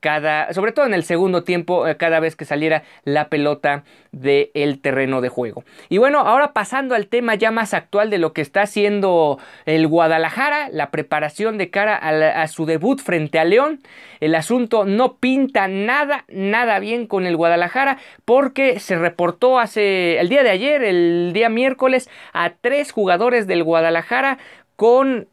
cada, 0.00 0.52
sobre 0.52 0.72
todo 0.72 0.86
en 0.86 0.94
el 0.94 1.02
segundo 1.02 1.42
tiempo, 1.42 1.86
eh, 1.86 1.96
cada 1.96 2.20
vez 2.20 2.36
que 2.36 2.44
saliera 2.44 2.82
la 3.04 3.28
pelota 3.28 3.84
del 4.12 4.80
terreno 4.80 5.20
de 5.20 5.28
juego. 5.28 5.64
Y 5.88 5.98
bueno, 5.98 6.20
ahora 6.20 6.52
pasando 6.52 6.94
al 6.94 7.06
tema 7.08 7.34
ya 7.34 7.50
más 7.50 7.74
actual 7.74 8.10
de 8.10 8.18
lo 8.18 8.32
que 8.32 8.40
está 8.40 8.62
haciendo 8.62 9.38
el 9.64 9.86
Guadalajara, 9.86 10.68
la 10.70 10.90
preparación 10.90 11.58
de 11.58 11.70
cara 11.70 11.96
a, 11.96 12.42
a 12.42 12.48
su 12.48 12.66
debut 12.66 13.00
frente 13.00 13.38
a 13.38 13.44
León. 13.44 13.80
El 14.20 14.34
asunto 14.34 14.84
no 14.84 15.16
pinta 15.16 15.68
nada, 15.68 16.24
nada 16.28 16.78
bien 16.78 17.06
con 17.06 17.26
el 17.26 17.36
Guadalajara 17.36 17.98
porque 18.24 18.78
se 18.80 18.96
reportó 18.96 19.58
hace 19.58 20.18
el 20.18 20.28
día 20.28 20.42
de 20.42 20.50
ayer, 20.50 20.84
el 20.84 21.32
día 21.32 21.48
miércoles, 21.48 22.08
a 22.32 22.50
tres 22.50 22.92
jugadores 22.92 23.46
del 23.46 23.64
Guadalajara 23.64 24.38
con 24.76 25.28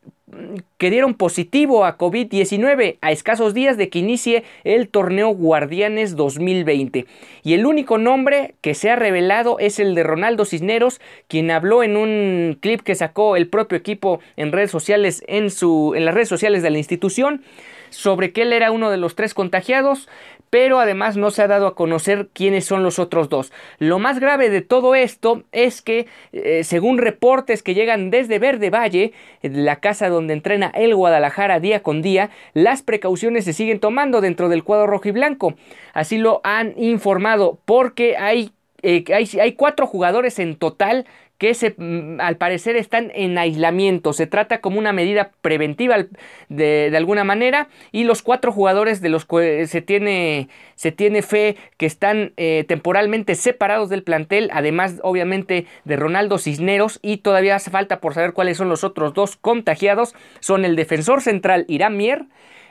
que 0.78 0.90
dieron 0.90 1.16
positivo 1.16 1.86
a 1.86 1.98
COVID-19 1.98 2.98
a 3.02 3.12
escasos 3.12 3.54
días 3.54 3.78
de 3.78 3.90
que 3.90 4.00
inicie 4.00 4.44
el 4.64 4.88
torneo 4.88 5.30
Guardianes 5.30 6.16
2020. 6.16 7.06
Y 7.44 7.54
el 7.54 7.66
único 7.66 7.98
nombre 7.98 8.56
que 8.62 8.74
se 8.74 8.90
ha 8.90 8.96
revelado 8.96 9.60
es 9.60 9.80
el 9.80 9.96
de 9.96 10.04
Ronaldo 10.04 10.46
Cisneros, 10.46 11.02
quien 11.28 11.52
habló 11.52 11.84
en 11.84 11.98
un 11.98 12.58
clip 12.60 12.82
que 12.82 12.96
sacó 12.96 13.36
el 13.36 13.50
propio 13.50 13.78
equipo 13.78 14.20
en 14.38 14.52
redes 14.52 14.72
sociales 14.72 15.24
en 15.28 15.50
su 15.50 15.94
en 15.96 16.06
las 16.06 16.16
redes 16.16 16.30
sociales 16.30 16.64
de 16.64 16.70
la 16.70 16.78
institución 16.78 17.44
sobre 17.90 18.32
que 18.32 18.42
él 18.42 18.54
era 18.54 18.72
uno 18.72 18.90
de 18.90 18.98
los 18.98 19.16
tres 19.16 19.34
contagiados 19.34 20.10
pero 20.54 20.80
además 20.80 21.18
no 21.18 21.32
se 21.32 21.42
ha 21.42 21.48
dado 21.48 21.66
a 21.66 21.74
conocer 21.74 22.28
quiénes 22.32 22.64
son 22.66 22.84
los 22.84 23.00
otros 23.00 23.28
dos. 23.28 23.52
Lo 23.80 23.98
más 23.98 24.20
grave 24.20 24.52
de 24.52 24.62
todo 24.62 24.94
esto 24.94 25.46
es 25.52 25.82
que, 25.82 26.06
eh, 26.32 26.64
según 26.64 27.00
reportes 27.00 27.64
que 27.64 27.74
llegan 27.74 28.12
desde 28.12 28.38
Verde 28.38 28.70
Valle, 28.70 29.14
la 29.42 29.78
casa 29.78 30.10
donde 30.10 30.34
entrena 30.34 30.72
el 30.76 30.94
Guadalajara 30.94 31.60
día 31.60 31.82
con 31.82 32.04
día, 32.04 32.30
las 32.54 32.84
precauciones 32.84 33.46
se 33.46 33.54
siguen 33.54 33.80
tomando 33.80 34.22
dentro 34.22 34.48
del 34.48 34.64
cuadro 34.64 34.86
rojo 34.86 35.08
y 35.08 35.12
blanco. 35.12 35.56
Así 35.92 36.20
lo 36.20 36.40
han 36.44 36.76
informado 36.78 37.58
porque 37.66 38.16
hay, 38.16 38.52
eh, 38.84 39.06
hay, 39.14 39.54
cuatro 39.54 39.88
jugadores 39.88 40.40
en 40.40 40.58
total 40.58 41.06
que 41.38 41.54
se, 41.54 41.74
mm, 41.78 42.20
al 42.20 42.36
parecer 42.36 42.76
están 42.76 43.12
en 43.16 43.38
aislamiento. 43.38 44.12
Se 44.12 44.28
trata 44.28 44.60
como 44.60 44.78
una 44.78 44.92
medida 44.92 45.32
preventiva 45.42 46.06
de, 46.50 46.94
alguna 46.96 47.24
manera 47.24 47.70
y 47.94 48.04
los 48.04 48.22
cuatro 48.22 48.52
jugadores 48.52 49.00
de 49.00 49.08
los 49.08 49.26
que 49.26 49.68
se 49.68 49.82
tiene, 49.82 50.50
se 50.76 50.92
tiene 50.92 51.22
fe 51.22 51.56
que 51.78 51.86
están 51.86 52.34
eh, 52.36 52.66
temporalmente 52.68 53.36
separados 53.36 53.90
del 53.90 54.04
plantel, 54.04 54.50
además 54.54 55.00
obviamente 55.02 55.66
de 55.86 55.96
Ronaldo 55.96 56.38
Cisneros 56.38 57.00
y 57.02 57.18
todavía 57.18 57.56
hace 57.56 57.72
falta 57.72 58.02
por 58.02 58.14
saber 58.14 58.34
cuáles 58.34 58.58
son 58.58 58.68
los 58.68 58.84
otros 58.84 59.14
dos 59.14 59.38
contagiados, 59.38 60.14
son 60.42 60.66
el 60.66 60.76
defensor 60.76 61.22
central 61.22 61.64
Irán 61.70 61.96
Mier, 61.96 62.26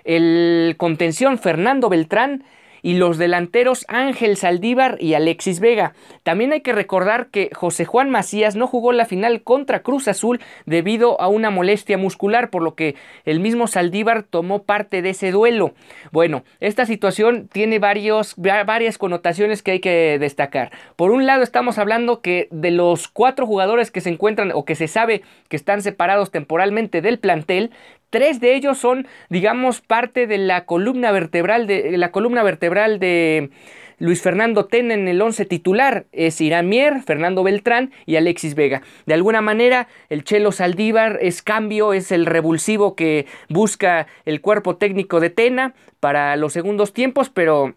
el 0.05 0.75
contención 0.77 1.39
Fernando 1.39 1.89
Beltrán, 1.89 2.45
y 2.83 2.95
los 2.95 3.17
delanteros 3.17 3.85
Ángel 3.89 4.37
Saldívar 4.37 4.97
y 5.01 5.15
Alexis 5.15 5.61
Vega. 5.61 5.95
También 6.23 6.53
hay 6.53 6.61
que 6.61 6.73
recordar 6.73 7.29
que 7.29 7.51
José 7.55 7.85
Juan 7.85 8.11
Macías 8.11 8.57
no 8.57 8.67
jugó 8.67 8.93
la 8.93 9.07
final 9.07 9.43
contra 9.43 9.83
Cruz 9.83 10.09
Azul 10.09 10.41
debido 10.67 11.21
a 11.21 11.29
una 11.29 11.51
molestia 11.51 11.97
muscular, 11.97 12.51
por 12.51 12.63
lo 12.63 12.75
que 12.75 12.97
el 13.25 13.41
mismo 13.41 13.67
Saldívar 13.67 14.25
tomó 14.25 14.65
parte 14.65 15.03
de 15.03 15.11
ese 15.11 15.31
duelo. 15.31 15.73
Bueno, 16.11 16.45
esta 16.61 16.85
situación 16.85 17.49
tiene 17.53 17.79
varios, 17.79 18.35
varias 18.37 18.99
connotaciones 18.99 19.63
que 19.63 19.73
hay 19.73 19.81
que 19.81 20.19
destacar. 20.19 20.73
Por 20.97 21.13
un 21.13 21.27
lado 21.27 21.43
estamos 21.43 21.79
hablando 21.79 22.21
que 22.21 22.49
de 22.51 22.71
los 22.71 23.09
cuatro 23.09 23.47
jugadores 23.47 23.91
que 23.91 24.01
se 24.01 24.11
encuentran 24.11 24.53
o 24.53 24.65
que 24.65 24.75
se 24.75 24.89
sabe 24.89 25.23
que 25.49 25.57
están 25.57 25.83
separados 25.83 26.31
temporalmente 26.31 27.01
del 27.03 27.19
plantel, 27.19 27.71
Tres 28.13 28.41
de 28.41 28.55
ellos 28.55 28.77
son, 28.77 29.07
digamos, 29.31 29.81
parte 29.81 30.27
de 30.27 30.37
la 30.37 30.67
columna 30.67 31.13
vertebral 31.13 31.67
de 31.67 31.97
la 31.97 32.11
columna 32.11 32.43
vertebral 32.43 32.99
de 32.99 33.49
Luis 33.97 34.21
Fernando 34.21 34.67
Ten 34.67 34.91
en 34.91 35.09
el 35.09 35.23
once 35.23 35.47
titular 35.47 36.05
es 36.13 36.39
Irán 36.43 36.69
Mier, 36.69 37.01
Fernando 37.01 37.43
Beltrán 37.43 37.91
y 38.05 38.17
Alexis 38.17 38.55
Vega. 38.55 38.83
De 39.07 39.15
alguna 39.15 39.41
manera, 39.41 39.89
el 40.11 40.25
Chelo 40.25 40.53
Saldívar 40.53 41.21
es 41.23 41.41
cambio, 41.41 41.95
es 41.95 42.13
el 42.13 42.27
revulsivo 42.27 42.97
que 42.97 43.25
busca 43.49 44.07
el 44.27 44.43
cuerpo 44.43 44.77
técnico 44.77 45.19
de 45.19 45.31
Tena 45.31 45.73
para 45.99 46.37
los 46.37 46.53
segundos 46.53 46.93
tiempos, 46.93 47.31
pero 47.31 47.73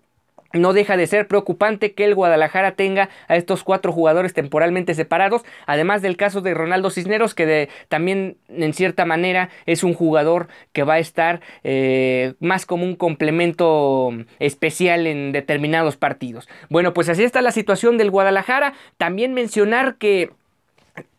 no 0.55 0.73
deja 0.73 0.97
de 0.97 1.07
ser 1.07 1.27
preocupante 1.27 1.93
que 1.93 2.05
el 2.05 2.15
Guadalajara 2.15 2.73
tenga 2.73 3.09
a 3.27 3.35
estos 3.35 3.63
cuatro 3.63 3.91
jugadores 3.91 4.33
temporalmente 4.33 4.93
separados, 4.93 5.43
además 5.65 6.01
del 6.01 6.17
caso 6.17 6.41
de 6.41 6.53
Ronaldo 6.53 6.89
Cisneros, 6.89 7.33
que 7.33 7.69
también 7.89 8.37
en 8.49 8.73
cierta 8.73 9.05
manera 9.05 9.49
es 9.65 9.83
un 9.83 9.93
jugador 9.93 10.47
que 10.73 10.83
va 10.83 10.95
a 10.95 10.99
estar 10.99 11.41
eh, 11.63 12.33
más 12.39 12.65
como 12.65 12.85
un 12.85 12.95
complemento 12.95 14.11
especial 14.39 15.07
en 15.07 15.31
determinados 15.31 15.97
partidos. 15.97 16.47
Bueno, 16.69 16.93
pues 16.93 17.09
así 17.09 17.23
está 17.23 17.41
la 17.41 17.51
situación 17.51 17.97
del 17.97 18.11
Guadalajara. 18.11 18.73
También 18.97 19.33
mencionar 19.33 19.95
que 19.95 20.31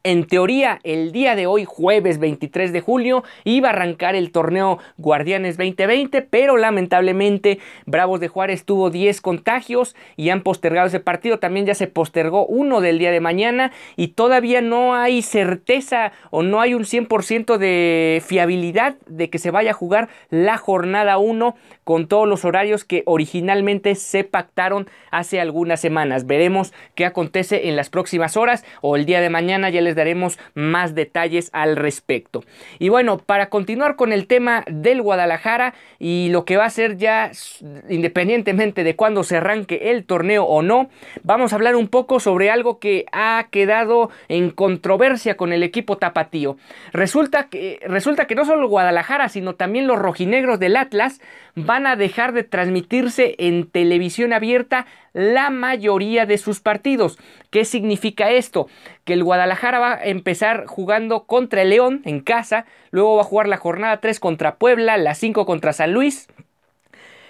en 0.07 0.25
teoría, 0.25 0.79
el 0.85 1.11
día 1.11 1.35
de 1.35 1.49
hoy, 1.49 1.65
jueves 1.65 2.21
23 2.21 2.73
de 2.73 2.81
julio, 2.81 3.25
iba 3.43 3.71
a 3.71 3.73
arrancar 3.73 4.15
el 4.15 4.31
torneo 4.31 4.79
Guardianes 4.99 5.57
2020, 5.57 6.23
pero 6.23 6.57
lamentablemente 6.57 7.59
Bravos 7.87 8.21
de 8.21 8.29
Juárez 8.29 8.65
tuvo 8.65 8.91
10 8.91 9.21
contagios 9.21 9.97
y 10.17 10.31
han 10.31 10.43
postergado 10.43 10.87
ese 10.87 11.01
partido. 11.01 11.41
También 11.41 11.67
ya 11.67 11.75
se 11.75 11.89
postergó 11.89 12.47
uno 12.47 12.81
del 12.81 13.01
día 13.01 13.11
de 13.11 13.19
mañana 13.19 13.73
y 13.97 14.09
todavía 14.09 14.61
no 14.61 14.95
hay 14.95 15.23
certeza 15.23 16.13
o 16.31 16.45
no 16.45 16.61
hay 16.61 16.75
un 16.75 16.85
100% 16.85 17.57
de 17.57 18.23
fiabilidad 18.25 18.95
de 19.09 19.29
que 19.29 19.39
se 19.39 19.51
vaya 19.51 19.73
a 19.73 19.75
jugar 19.75 20.09
la 20.31 20.57
jornada 20.57 21.19
1 21.19 21.57
con 21.83 22.07
todos 22.07 22.29
los 22.29 22.45
horarios 22.45 22.85
que 22.85 23.03
originalmente 23.07 23.97
se 23.97 24.23
pactaron 24.23 24.89
hace 25.11 25.41
algunas 25.41 25.81
semanas. 25.81 26.27
Veremos 26.27 26.73
qué 26.95 27.07
acontece 27.07 27.69
en 27.69 27.75
las 27.75 27.91
próximas 27.91 28.37
horas 28.37 28.65
o 28.83 28.95
el 28.95 29.05
día 29.05 29.21
de 29.21 29.31
mañana 29.31 29.69
ya 29.69 29.81
les 29.81 29.96
daremos 29.97 30.38
más 30.55 30.95
detalles 30.95 31.50
al 31.53 31.75
respecto. 31.75 32.45
Y 32.79 32.88
bueno, 32.88 33.19
para 33.19 33.49
continuar 33.49 33.97
con 33.97 34.12
el 34.12 34.29
tema 34.29 34.65
del 34.71 35.03
Guadalajara 35.03 35.75
y 35.99 36.29
lo 36.31 36.45
que 36.45 36.57
va 36.57 36.67
a 36.67 36.71
ser 36.71 36.97
ya 36.97 37.33
independientemente 37.88 38.85
de 38.85 38.95
cuándo 38.95 39.25
se 39.25 39.38
arranque 39.38 39.91
el 39.91 40.05
torneo 40.05 40.45
o 40.45 40.62
no, 40.62 40.88
vamos 41.25 41.53
a 41.53 41.57
hablar 41.57 41.76
un 41.76 41.88
poco 41.88 42.21
sobre 42.21 42.50
algo 42.50 42.79
que 42.79 43.07
ha 43.12 43.49
quedado 43.50 44.11
en 44.29 44.50
controversia 44.50 45.37
con 45.37 45.53
el 45.53 45.62
equipo 45.62 45.99
tapatío. 45.99 46.57
Resulta 46.93 47.49
que, 47.49 47.81
resulta 47.87 48.26
que 48.26 48.35
no 48.35 48.45
solo 48.45 48.69
Guadalajara, 48.69 49.29
sino 49.29 49.55
también 49.55 49.87
los 49.87 49.99
rojinegros 49.99 50.59
del 50.61 50.76
Atlas 50.76 51.21
van 51.57 51.87
a 51.87 51.97
dejar 51.97 52.33
de 52.33 52.45
transmitirse 52.45 53.35
en 53.39 53.69
televisión 53.69 54.35
abierta 54.35 54.87
la 55.15 55.49
mayoría 55.49 56.27
de 56.27 56.37
sus 56.37 56.61
partidos. 56.61 57.19
¿Qué 57.51 57.65
significa 57.65 58.31
esto? 58.31 58.69
Que 59.05 59.15
el 59.15 59.25
Guadalajara 59.25 59.79
va 59.79 59.95
a 59.95 60.05
empezar 60.05 60.67
jugando 60.67 61.25
contra 61.25 61.63
el 61.63 61.71
León 61.71 62.03
en 62.05 62.21
casa, 62.21 62.67
luego 62.91 63.17
va 63.17 63.23
a 63.23 63.25
jugar 63.25 63.49
la 63.49 63.57
jornada 63.57 64.01
3 64.01 64.21
contra 64.21 64.57
Puebla, 64.57 64.99
la 64.99 65.15
5 65.15 65.47
contra 65.47 65.73
San 65.73 65.93
Luis, 65.93 66.29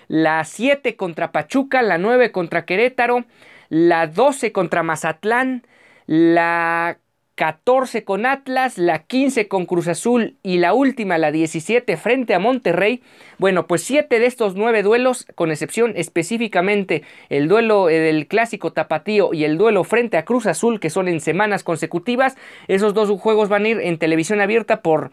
la 0.09 0.45
7 0.45 0.97
contra 0.97 1.31
Pachuca, 1.31 1.83
la 1.83 1.97
9 1.97 2.33
contra 2.33 2.65
Querétaro, 2.65 3.25
la 3.69 4.09
12 4.09 4.51
contra 4.51 4.83
Mazatlán, 4.83 5.65
la 6.07 6.99
14 7.37 8.03
con 8.03 8.25
Atlas, 8.25 8.79
la 8.79 9.01
15 9.01 9.47
con 9.47 9.67
Cruz 9.67 9.89
Azul 9.89 10.37
y 10.43 10.57
la 10.57 10.73
última, 10.73 11.19
la 11.19 11.31
17, 11.31 11.97
frente 11.99 12.35
a 12.35 12.39
Monterrey. 12.39 13.03
Bueno, 13.39 13.67
pues 13.67 13.83
7 13.83 14.19
de 14.19 14.25
estos 14.25 14.57
9 14.57 14.83
duelos, 14.83 15.27
con 15.35 15.51
excepción 15.51 15.93
específicamente 15.97 17.03
el 17.29 17.47
duelo 17.47 17.91
eh, 17.91 17.99
del 17.99 18.27
clásico 18.27 18.73
tapatío 18.73 19.35
y 19.35 19.45
el 19.45 19.59
duelo 19.59 19.85
frente 19.85 20.17
a 20.17 20.25
Cruz 20.25 20.47
Azul, 20.47 20.81
que 20.81 20.89
son 20.89 21.09
en 21.09 21.21
semanas 21.21 21.63
consecutivas, 21.63 22.37
esos 22.69 22.95
dos 22.95 23.11
juegos 23.21 23.51
van 23.51 23.67
a 23.67 23.69
ir 23.69 23.81
en 23.81 23.99
televisión 23.99 24.41
abierta 24.41 24.81
por 24.81 25.11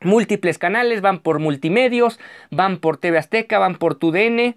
múltiples 0.00 0.58
canales, 0.58 1.00
van 1.00 1.18
por 1.18 1.40
multimedios, 1.40 2.20
van 2.52 2.78
por 2.78 2.98
TV 2.98 3.18
Azteca, 3.18 3.58
van 3.58 3.78
por 3.78 3.96
TUDN, 3.96 4.54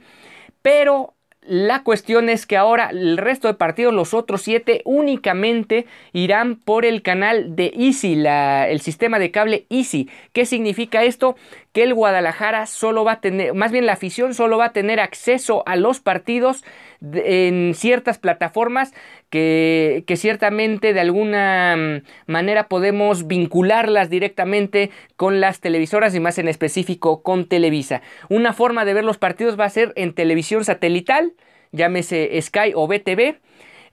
pero 0.61 1.15
la 1.41 1.83
cuestión 1.83 2.29
es 2.29 2.45
que 2.45 2.55
ahora 2.55 2.89
el 2.91 3.17
resto 3.17 3.47
de 3.47 3.55
partidos, 3.55 3.93
los 3.93 4.13
otros 4.13 4.43
siete, 4.43 4.81
únicamente 4.85 5.87
irán 6.13 6.55
por 6.55 6.85
el 6.85 7.01
canal 7.01 7.55
de 7.55 7.73
Easy, 7.75 8.23
el 8.25 8.79
sistema 8.81 9.17
de 9.17 9.31
cable 9.31 9.65
Easy. 9.69 10.07
¿Qué 10.33 10.45
significa 10.45 11.03
esto? 11.03 11.35
Que 11.73 11.83
el 11.83 11.95
Guadalajara 11.95 12.67
solo 12.67 13.03
va 13.03 13.13
a 13.13 13.21
tener, 13.21 13.55
más 13.55 13.71
bien 13.71 13.87
la 13.87 13.93
afición 13.93 14.35
solo 14.35 14.57
va 14.57 14.65
a 14.65 14.73
tener 14.73 14.99
acceso 14.99 15.63
a 15.65 15.75
los 15.75 15.99
partidos 15.99 16.63
en 17.01 17.73
ciertas 17.73 18.19
plataformas 18.19 18.93
que, 19.31 20.03
que, 20.05 20.17
ciertamente 20.17 20.93
de 20.93 20.99
alguna 20.99 21.75
mm, 21.75 22.31
manera 22.31 22.67
podemos 22.67 23.25
vincularlas 23.25 24.11
directamente 24.11 24.91
con 25.15 25.39
las 25.41 25.59
televisoras 25.59 26.13
y 26.13 26.19
más 26.19 26.37
en 26.37 26.47
específico 26.47 27.23
con 27.23 27.45
Televisa. 27.45 28.03
Una 28.29 28.53
forma 28.53 28.85
de 28.85 28.93
ver 28.93 29.03
los 29.03 29.17
partidos 29.17 29.59
va 29.59 29.65
a 29.65 29.69
ser 29.69 29.93
en 29.95 30.13
televisión 30.13 30.63
satelital, 30.63 31.33
llámese 31.71 32.39
Sky 32.39 32.73
o 32.75 32.87
BTV 32.87 33.39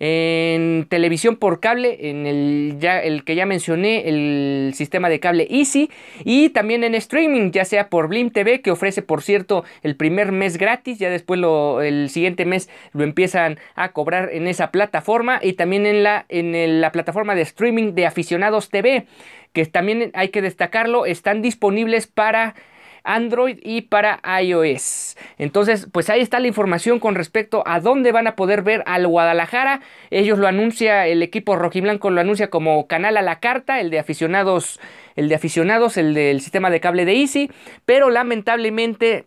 en 0.01 0.87
televisión 0.89 1.37
por 1.37 1.61
cable, 1.61 2.09
en 2.09 2.27
el, 2.27 2.77
ya, 2.79 3.03
el 3.03 3.25
que 3.25 3.35
ya 3.35 3.47
mencioné, 3.47 4.09
el 4.09 4.73
sistema 4.75 5.09
de 5.09 5.21
cable 5.21 5.47
Easy, 5.51 5.91
y 6.25 6.51
también 6.51 6.85
en 6.85 6.95
streaming, 6.95 7.51
ya 7.51 7.65
sea 7.65 7.89
por 7.89 8.09
Blim 8.09 8.31
TV, 8.31 8.61
que 8.61 8.71
ofrece, 8.71 9.03
por 9.03 9.23
cierto, 9.23 9.65
el 9.83 9.97
primer 9.97 10.33
mes 10.33 10.57
gratis, 10.57 10.99
ya 10.99 11.11
después 11.11 11.41
lo, 11.41 11.83
el 11.83 12.11
siguiente 12.11 12.45
mes 12.45 12.69
lo 12.93 13.05
empiezan 13.05 13.59
a 13.75 13.93
cobrar 13.93 14.31
en 14.33 14.47
esa 14.47 14.71
plataforma, 14.71 15.41
y 15.43 15.55
también 15.55 15.87
en 15.87 16.03
la, 16.03 16.27
en 16.29 16.81
la 16.81 16.93
plataforma 16.93 17.35
de 17.35 17.43
streaming 17.43 17.95
de 17.95 18.07
Aficionados 18.07 18.71
TV, 18.71 19.07
que 19.53 19.67
también 19.67 20.11
hay 20.15 20.29
que 20.29 20.43
destacarlo, 20.43 21.07
están 21.07 21.43
disponibles 21.43 22.07
para 22.07 22.55
Android 23.09 23.59
y 23.63 23.83
para 23.83 24.21
iOS. 24.43 25.17
Entonces, 25.39 25.89
pues 25.91 26.11
ahí 26.11 26.21
está 26.21 26.39
la 26.41 26.47
información 26.47 27.01
con 27.01 27.15
respecto 27.15 27.63
a 27.67 27.81
dónde 27.81 28.13
van 28.13 28.27
a 28.27 28.37
poder 28.37 28.63
ver 28.63 28.83
al 28.87 29.07
Guadalajara. 29.07 29.81
Ellos 30.11 30.39
lo 30.39 30.47
anuncia, 30.47 31.07
el 31.07 31.23
equipo 31.23 31.57
rojiblanco 31.57 32.11
lo 32.11 32.21
anuncia 32.21 32.51
como 32.51 32.87
canal 32.87 33.17
a 33.17 33.23
la 33.23 33.41
carta, 33.41 33.81
el 33.81 33.91
de 33.91 33.99
aficionados, 33.99 34.79
el 35.17 35.29
de 35.29 35.35
aficionados, 35.35 35.97
el 35.97 36.15
del 36.15 36.41
sistema 36.41 36.71
de 36.71 36.81
cable 36.81 37.05
de 37.05 37.15
Easy, 37.15 37.51
pero 37.85 38.11
lamentablemente 38.11 39.27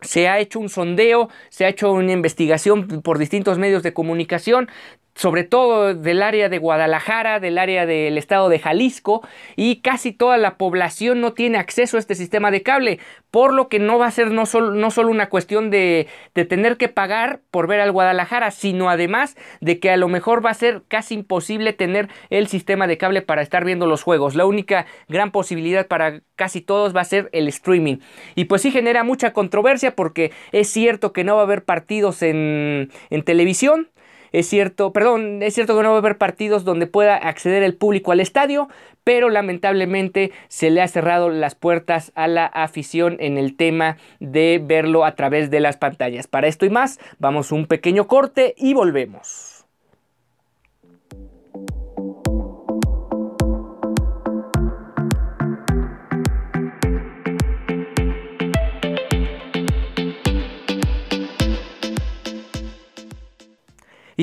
se 0.00 0.28
ha 0.28 0.38
hecho 0.38 0.60
un 0.60 0.68
sondeo, 0.68 1.30
se 1.48 1.64
ha 1.64 1.68
hecho 1.68 1.92
una 1.92 2.12
investigación 2.12 3.00
por 3.02 3.18
distintos 3.18 3.58
medios 3.58 3.82
de 3.82 3.94
comunicación 3.94 4.68
sobre 5.14 5.44
todo 5.44 5.94
del 5.94 6.22
área 6.22 6.48
de 6.48 6.58
Guadalajara, 6.58 7.40
del 7.40 7.58
área 7.58 7.86
del 7.86 8.18
estado 8.18 8.48
de 8.48 8.58
Jalisco, 8.58 9.26
y 9.56 9.76
casi 9.76 10.12
toda 10.12 10.38
la 10.38 10.56
población 10.56 11.20
no 11.20 11.32
tiene 11.32 11.58
acceso 11.58 11.96
a 11.96 12.00
este 12.00 12.14
sistema 12.14 12.50
de 12.50 12.62
cable, 12.62 12.98
por 13.30 13.52
lo 13.52 13.68
que 13.68 13.78
no 13.78 13.98
va 13.98 14.06
a 14.06 14.10
ser 14.10 14.30
no 14.30 14.46
solo, 14.46 14.72
no 14.72 14.90
solo 14.90 15.10
una 15.10 15.28
cuestión 15.28 15.70
de, 15.70 16.08
de, 16.34 16.44
tener 16.44 16.76
que 16.76 16.88
pagar 16.88 17.40
por 17.50 17.66
ver 17.66 17.80
al 17.80 17.92
Guadalajara, 17.92 18.50
sino 18.50 18.90
además 18.90 19.36
de 19.60 19.78
que 19.80 19.90
a 19.90 19.96
lo 19.96 20.08
mejor 20.08 20.44
va 20.44 20.50
a 20.50 20.54
ser 20.54 20.82
casi 20.88 21.14
imposible 21.14 21.72
tener 21.72 22.08
el 22.30 22.46
sistema 22.46 22.86
de 22.86 22.98
cable 22.98 23.22
para 23.22 23.42
estar 23.42 23.64
viendo 23.64 23.86
los 23.86 24.02
juegos. 24.02 24.34
La 24.34 24.46
única 24.46 24.86
gran 25.08 25.30
posibilidad 25.30 25.86
para 25.86 26.20
casi 26.36 26.60
todos 26.60 26.94
va 26.94 27.00
a 27.00 27.04
ser 27.04 27.28
el 27.32 27.48
streaming. 27.48 27.98
Y 28.34 28.44
pues 28.44 28.62
sí 28.62 28.70
genera 28.70 29.04
mucha 29.04 29.32
controversia 29.32 29.94
porque 29.94 30.32
es 30.52 30.68
cierto 30.68 31.12
que 31.12 31.24
no 31.24 31.34
va 31.34 31.42
a 31.42 31.44
haber 31.44 31.64
partidos 31.64 32.22
en, 32.22 32.90
en 33.10 33.22
televisión, 33.22 33.88
es 34.34 34.48
cierto, 34.48 34.92
perdón, 34.92 35.44
es 35.44 35.54
cierto 35.54 35.76
que 35.76 35.84
no 35.84 35.90
va 35.90 35.94
a 35.94 35.98
haber 35.98 36.18
partidos 36.18 36.64
donde 36.64 36.88
pueda 36.88 37.14
acceder 37.14 37.62
el 37.62 37.76
público 37.76 38.10
al 38.10 38.18
estadio, 38.18 38.68
pero 39.04 39.30
lamentablemente 39.30 40.32
se 40.48 40.70
le 40.70 40.82
ha 40.82 40.88
cerrado 40.88 41.30
las 41.30 41.54
puertas 41.54 42.10
a 42.16 42.26
la 42.26 42.44
afición 42.44 43.16
en 43.20 43.38
el 43.38 43.56
tema 43.56 43.96
de 44.18 44.60
verlo 44.60 45.04
a 45.04 45.14
través 45.14 45.52
de 45.52 45.60
las 45.60 45.76
pantallas. 45.76 46.26
Para 46.26 46.48
esto 46.48 46.66
y 46.66 46.70
más, 46.70 46.98
vamos 47.20 47.52
un 47.52 47.66
pequeño 47.66 48.08
corte 48.08 48.56
y 48.58 48.74
volvemos. 48.74 49.53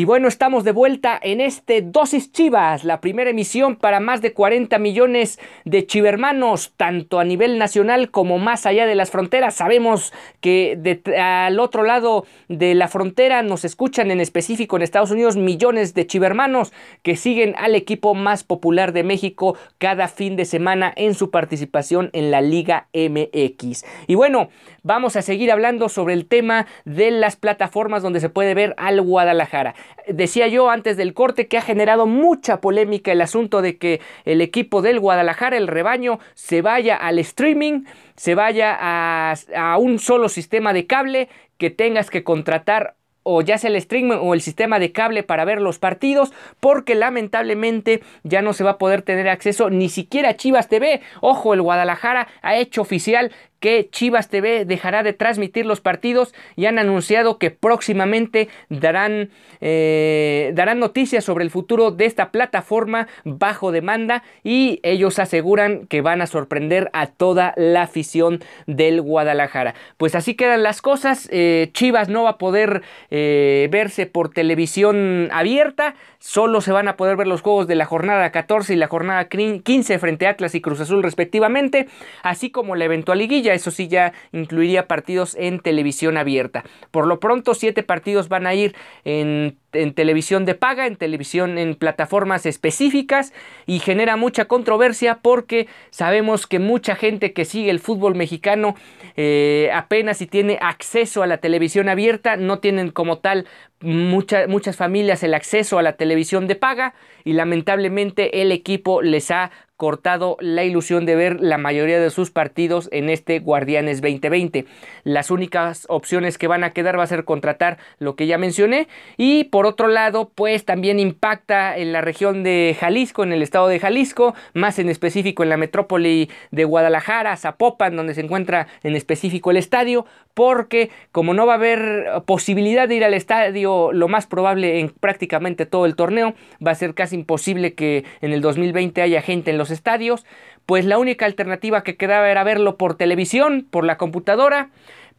Y 0.01 0.05
bueno, 0.05 0.27
estamos 0.27 0.63
de 0.63 0.71
vuelta 0.71 1.19
en 1.21 1.41
este 1.41 1.83
Dosis 1.83 2.31
Chivas, 2.31 2.83
la 2.83 3.01
primera 3.01 3.29
emisión 3.29 3.75
para 3.75 3.99
más 3.99 4.19
de 4.23 4.33
40 4.33 4.79
millones 4.79 5.39
de 5.63 5.85
chivermanos, 5.85 6.73
tanto 6.75 7.19
a 7.19 7.23
nivel 7.23 7.59
nacional 7.59 8.09
como 8.09 8.39
más 8.39 8.65
allá 8.65 8.87
de 8.87 8.95
las 8.95 9.11
fronteras. 9.11 9.53
Sabemos 9.53 10.11
que 10.39 11.01
al 11.15 11.59
otro 11.59 11.83
lado 11.83 12.25
de 12.47 12.73
la 12.73 12.87
frontera 12.87 13.43
nos 13.43 13.63
escuchan 13.63 14.09
en 14.09 14.21
específico 14.21 14.75
en 14.75 14.81
Estados 14.81 15.11
Unidos 15.11 15.37
millones 15.37 15.93
de 15.93 16.07
chivermanos 16.07 16.73
que 17.03 17.15
siguen 17.15 17.53
al 17.59 17.75
equipo 17.75 18.15
más 18.15 18.43
popular 18.43 18.93
de 18.93 19.03
México 19.03 19.55
cada 19.77 20.07
fin 20.07 20.35
de 20.35 20.45
semana 20.45 20.91
en 20.95 21.13
su 21.13 21.29
participación 21.29 22.09
en 22.13 22.31
la 22.31 22.41
Liga 22.41 22.87
MX. 22.95 23.85
Y 24.07 24.15
bueno, 24.15 24.49
vamos 24.81 25.15
a 25.15 25.21
seguir 25.21 25.51
hablando 25.51 25.89
sobre 25.89 26.15
el 26.15 26.25
tema 26.25 26.65
de 26.85 27.11
las 27.11 27.35
plataformas 27.35 28.01
donde 28.01 28.19
se 28.19 28.29
puede 28.29 28.55
ver 28.55 28.73
al 28.77 28.99
Guadalajara. 28.99 29.75
Decía 30.07 30.47
yo 30.47 30.69
antes 30.69 30.97
del 30.97 31.13
corte 31.13 31.47
que 31.47 31.57
ha 31.57 31.61
generado 31.61 32.05
mucha 32.07 32.61
polémica 32.61 33.11
el 33.11 33.21
asunto 33.21 33.61
de 33.61 33.77
que 33.77 34.01
el 34.25 34.41
equipo 34.41 34.81
del 34.81 34.99
Guadalajara, 34.99 35.57
el 35.57 35.67
rebaño, 35.67 36.19
se 36.33 36.61
vaya 36.61 36.95
al 36.95 37.19
streaming, 37.19 37.83
se 38.15 38.35
vaya 38.35 38.77
a, 38.79 39.35
a 39.55 39.77
un 39.77 39.99
solo 39.99 40.29
sistema 40.29 40.73
de 40.73 40.87
cable, 40.87 41.29
que 41.57 41.69
tengas 41.69 42.09
que 42.09 42.23
contratar 42.23 42.95
o 43.23 43.41
ya 43.41 43.57
sea 43.57 43.69
el 43.69 43.75
streaming 43.75 44.17
o 44.19 44.33
el 44.33 44.41
sistema 44.41 44.79
de 44.79 44.91
cable 44.91 45.23
para 45.23 45.45
ver 45.45 45.61
los 45.61 45.79
partidos, 45.79 46.33
porque 46.59 46.95
lamentablemente 46.95 48.01
ya 48.23 48.41
no 48.41 48.53
se 48.53 48.63
va 48.63 48.71
a 48.71 48.77
poder 48.77 49.03
tener 49.03 49.29
acceso 49.29 49.69
ni 49.69 49.89
siquiera 49.89 50.29
a 50.29 50.37
Chivas 50.37 50.69
TV. 50.69 51.01
Ojo, 51.21 51.53
el 51.53 51.61
Guadalajara 51.61 52.27
ha 52.41 52.55
hecho 52.55 52.81
oficial 52.81 53.31
que 53.61 53.87
Chivas 53.91 54.27
TV 54.27 54.65
dejará 54.65 55.03
de 55.03 55.13
transmitir 55.13 55.65
los 55.65 55.79
partidos 55.79 56.33
y 56.57 56.65
han 56.65 56.79
anunciado 56.79 57.37
que 57.37 57.51
próximamente 57.51 58.49
darán, 58.69 59.29
eh, 59.61 60.51
darán 60.55 60.79
noticias 60.79 61.23
sobre 61.23 61.45
el 61.45 61.51
futuro 61.51 61.91
de 61.91 62.05
esta 62.05 62.31
plataforma 62.31 63.07
bajo 63.23 63.71
demanda 63.71 64.23
y 64.43 64.79
ellos 64.83 65.19
aseguran 65.19 65.85
que 65.87 66.01
van 66.01 66.21
a 66.21 66.27
sorprender 66.27 66.89
a 66.91 67.05
toda 67.07 67.53
la 67.55 67.83
afición 67.83 68.43
del 68.65 69.01
Guadalajara. 69.01 69.75
Pues 69.97 70.15
así 70.15 70.33
quedan 70.33 70.63
las 70.63 70.81
cosas, 70.81 71.29
eh, 71.31 71.69
Chivas 71.73 72.09
no 72.09 72.23
va 72.23 72.31
a 72.31 72.37
poder 72.39 72.81
eh, 73.11 73.69
verse 73.71 74.07
por 74.07 74.29
televisión 74.29 75.29
abierta, 75.31 75.93
solo 76.17 76.61
se 76.61 76.71
van 76.71 76.87
a 76.87 76.97
poder 76.97 77.15
ver 77.15 77.27
los 77.27 77.41
juegos 77.41 77.67
de 77.67 77.75
la 77.75 77.85
jornada 77.85 78.31
14 78.31 78.73
y 78.73 78.77
la 78.77 78.87
jornada 78.87 79.27
15 79.29 79.99
frente 79.99 80.25
a 80.25 80.31
Atlas 80.31 80.55
y 80.55 80.61
Cruz 80.61 80.79
Azul 80.79 81.03
respectivamente, 81.03 81.87
así 82.23 82.49
como 82.49 82.75
la 82.75 82.85
eventual 82.85 83.19
liguilla 83.19 83.50
eso 83.53 83.71
sí 83.71 83.87
ya 83.87 84.13
incluiría 84.31 84.87
partidos 84.87 85.35
en 85.39 85.59
televisión 85.59 86.17
abierta. 86.17 86.63
Por 86.91 87.07
lo 87.07 87.19
pronto, 87.19 87.53
siete 87.53 87.83
partidos 87.83 88.29
van 88.29 88.47
a 88.47 88.53
ir 88.53 88.75
en 89.03 89.57
en 89.73 89.93
televisión 89.93 90.45
de 90.45 90.55
paga, 90.55 90.87
en 90.87 90.95
televisión 90.95 91.57
en 91.57 91.75
plataformas 91.75 92.45
específicas 92.45 93.33
y 93.65 93.79
genera 93.79 94.17
mucha 94.17 94.45
controversia 94.45 95.19
porque 95.21 95.67
sabemos 95.89 96.47
que 96.47 96.59
mucha 96.59 96.95
gente 96.95 97.33
que 97.33 97.45
sigue 97.45 97.71
el 97.71 97.79
fútbol 97.79 98.15
mexicano 98.15 98.75
eh, 99.15 99.69
apenas 99.73 100.17
si 100.17 100.27
tiene 100.27 100.57
acceso 100.61 101.23
a 101.23 101.27
la 101.27 101.37
televisión 101.37 101.89
abierta, 101.89 102.35
no 102.37 102.59
tienen 102.59 102.91
como 102.91 103.19
tal 103.19 103.47
muchas 103.81 104.75
familias 104.75 105.23
el 105.23 105.33
acceso 105.33 105.79
a 105.79 105.81
la 105.81 105.93
televisión 105.93 106.47
de 106.47 106.55
paga 106.55 106.93
y 107.23 107.33
lamentablemente 107.33 108.41
el 108.41 108.51
equipo 108.51 109.01
les 109.01 109.31
ha 109.31 109.51
cortado 109.81 110.37
la 110.39 110.63
ilusión 110.63 111.07
de 111.07 111.15
ver 111.15 111.41
la 111.41 111.57
mayoría 111.57 111.99
de 111.99 112.11
sus 112.11 112.29
partidos 112.29 112.87
en 112.91 113.09
este 113.09 113.39
Guardianes 113.39 113.99
2020. 113.99 114.67
Las 115.03 115.31
únicas 115.31 115.87
opciones 115.89 116.37
que 116.37 116.45
van 116.45 116.63
a 116.63 116.69
quedar 116.69 116.99
va 116.99 117.03
a 117.03 117.07
ser 117.07 117.25
contratar 117.25 117.79
lo 117.97 118.15
que 118.15 118.27
ya 118.27 118.37
mencioné 118.37 118.87
y 119.17 119.45
por 119.45 119.65
otro 119.65 119.87
lado 119.87 120.29
pues 120.35 120.65
también 120.65 120.99
impacta 120.99 121.75
en 121.75 121.93
la 121.93 122.01
región 122.01 122.43
de 122.43 122.77
Jalisco, 122.79 123.23
en 123.23 123.33
el 123.33 123.41
estado 123.41 123.69
de 123.69 123.79
Jalisco, 123.79 124.35
más 124.53 124.77
en 124.77 124.87
específico 124.87 125.41
en 125.41 125.49
la 125.49 125.57
metrópoli 125.57 126.29
de 126.51 126.63
Guadalajara, 126.63 127.35
Zapopan, 127.35 127.95
donde 127.95 128.13
se 128.13 128.21
encuentra 128.21 128.67
en 128.83 128.95
específico 128.95 129.49
el 129.49 129.57
estadio, 129.57 130.05
porque 130.35 130.91
como 131.11 131.33
no 131.33 131.47
va 131.47 131.53
a 131.53 131.55
haber 131.55 132.21
posibilidad 132.27 132.87
de 132.87 132.97
ir 132.97 133.03
al 133.03 133.15
estadio 133.15 133.91
lo 133.93 134.07
más 134.07 134.27
probable 134.27 134.79
en 134.79 134.89
prácticamente 134.89 135.65
todo 135.65 135.87
el 135.87 135.95
torneo, 135.95 136.35
va 136.65 136.69
a 136.69 136.75
ser 136.75 136.93
casi 136.93 137.15
imposible 137.15 137.73
que 137.73 138.05
en 138.21 138.31
el 138.31 138.41
2020 138.41 139.01
haya 139.01 139.23
gente 139.23 139.49
en 139.49 139.57
los 139.57 139.70
estadios, 139.71 140.25
pues 140.65 140.85
la 140.85 140.97
única 140.97 141.25
alternativa 141.25 141.83
que 141.83 141.97
quedaba 141.97 142.29
era 142.29 142.43
verlo 142.43 142.77
por 142.77 142.95
televisión, 142.95 143.67
por 143.69 143.85
la 143.85 143.97
computadora, 143.97 144.69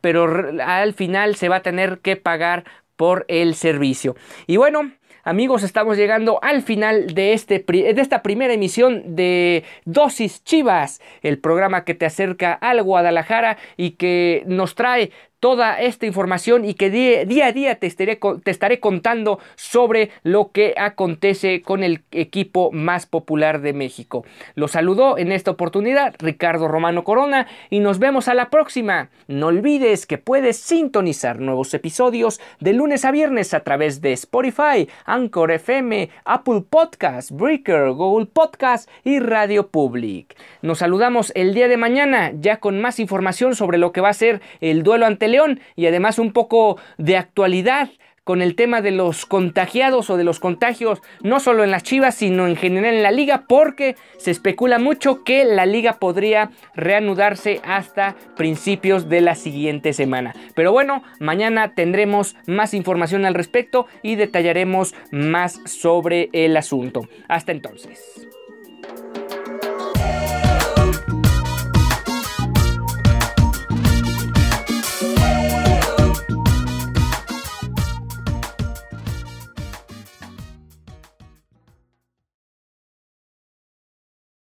pero 0.01 0.53
al 0.65 0.95
final 0.95 1.37
se 1.37 1.49
va 1.49 1.57
a 1.57 1.63
tener 1.63 1.99
que 1.99 2.17
pagar 2.17 2.65
por 2.97 3.25
el 3.29 3.55
servicio. 3.55 4.17
Y 4.47 4.57
bueno, 4.57 4.93
Amigos, 5.25 5.63
estamos 5.63 5.97
llegando 5.97 6.41
al 6.43 6.63
final 6.63 7.15
de, 7.15 7.33
este, 7.33 7.65
de 7.65 7.95
esta 7.97 8.23
primera 8.23 8.55
emisión 8.55 9.15
de 9.15 9.63
Dosis 9.85 10.43
Chivas, 10.43 11.01
el 11.23 11.39
programa 11.39 11.85
que 11.85 11.95
te 11.95 12.07
acerca 12.07 12.53
al 12.55 12.83
Guadalajara 12.83 13.57
y 13.77 13.93
que 13.93 14.43
nos 14.47 14.75
trae 14.75 15.13
toda 15.43 15.81
esta 15.81 16.07
información 16.07 16.65
y 16.65 16.75
que 16.75 16.89
día, 16.89 17.47
a 17.47 17.53
día 17.53 17.75
te 17.75 17.89
estaré, 17.89 18.21
te 18.45 18.51
estaré 18.53 18.79
contando 18.79 19.41
sobre 19.57 20.13
lo 20.23 20.53
que 20.53 20.73
acontece 20.77 21.63
con 21.63 21.83
el 21.83 22.03
equipo 22.13 22.71
más 22.71 23.07
popular 23.07 23.61
de 23.61 23.73
México. 23.73 24.25
Los 24.55 24.71
saludó 24.71 25.19
en 25.19 25.33
esta 25.33 25.51
oportunidad 25.51 26.15
Ricardo 26.21 26.69
Romano 26.69 27.03
Corona 27.03 27.49
y 27.71 27.81
nos 27.81 27.99
vemos 27.99 28.29
a 28.29 28.35
la 28.35 28.51
próxima. 28.51 29.09
No 29.27 29.49
olvides 29.49 30.07
que 30.07 30.17
puedes 30.17 30.59
sintonizar 30.59 31.41
nuevos 31.41 31.75
episodios 31.75 32.41
de 32.61 32.75
lunes 32.75 33.05
a 33.05 33.11
viernes 33.11 33.53
a 33.53 33.65
través 33.65 34.01
de 34.01 34.13
Spotify, 34.13 34.89
Anchor 35.07 35.51
FM, 35.51 36.09
Apple 36.25 36.63
Podcast, 36.71 37.33
Breaker, 37.33 37.91
Google 37.91 38.27
Podcast 38.27 38.89
y 39.03 39.19
Radio 39.19 39.67
Public. 39.67 40.37
Nos 40.63 40.79
saludamos 40.79 41.33
el 41.35 41.53
día 41.53 41.67
de 41.67 41.79
mañana 41.79 42.31
ya 42.33 42.59
con 42.59 42.81
más 42.81 43.01
información 43.01 43.57
sobre 43.57 43.79
lo 43.79 43.91
que 43.91 44.01
va 44.01 44.11
a 44.11 44.15
ser 44.15 44.41
el 44.61 44.85
duelo 44.85 45.07
ante 45.07 45.32
León 45.33 45.61
y 45.75 45.87
además 45.87 46.19
un 46.19 46.33
poco 46.33 46.79
de 46.99 47.17
actualidad 47.17 47.91
con 48.25 48.41
el 48.41 48.55
tema 48.55 48.81
de 48.83 48.93
los 48.93 49.27
contagiados 49.27 50.09
o 50.11 50.17
de 50.17 50.25
los 50.25 50.39
contagios, 50.39 51.01
no 51.23 51.41
solo 51.41 51.65
en 51.65 51.71
las 51.71 51.83
Chivas, 51.83 52.15
sino 52.15 52.47
en 52.47 52.57
general 52.57 52.95
en 52.95 53.03
la 53.03 53.11
liga, 53.11 53.45
porque 53.49 53.97
se 54.17 54.31
especula 54.31 54.79
mucho 54.79 55.25
que 55.25 55.45
la 55.45 55.67
liga 55.67 55.95
podría 55.95 56.51
reanudarse 56.75 57.61
hasta 57.65 58.15
principios 58.37 59.09
de 59.09 59.21
la 59.21 59.35
siguiente 59.35 59.93
semana. 59.93 60.35
Pero 60.55 60.73
bueno, 60.73 61.03
mañana 61.19 61.75
tendremos 61.75 62.37
más 62.47 62.75
información 62.75 63.25
al 63.25 63.35
respecto 63.35 63.87
y 64.03 64.15
detallaremos 64.15 64.95
más 65.11 65.61
sobre 65.65 66.31
el 66.33 66.57
asunto. 66.57 67.09
Hasta 67.29 67.53
entonces. 67.53 68.32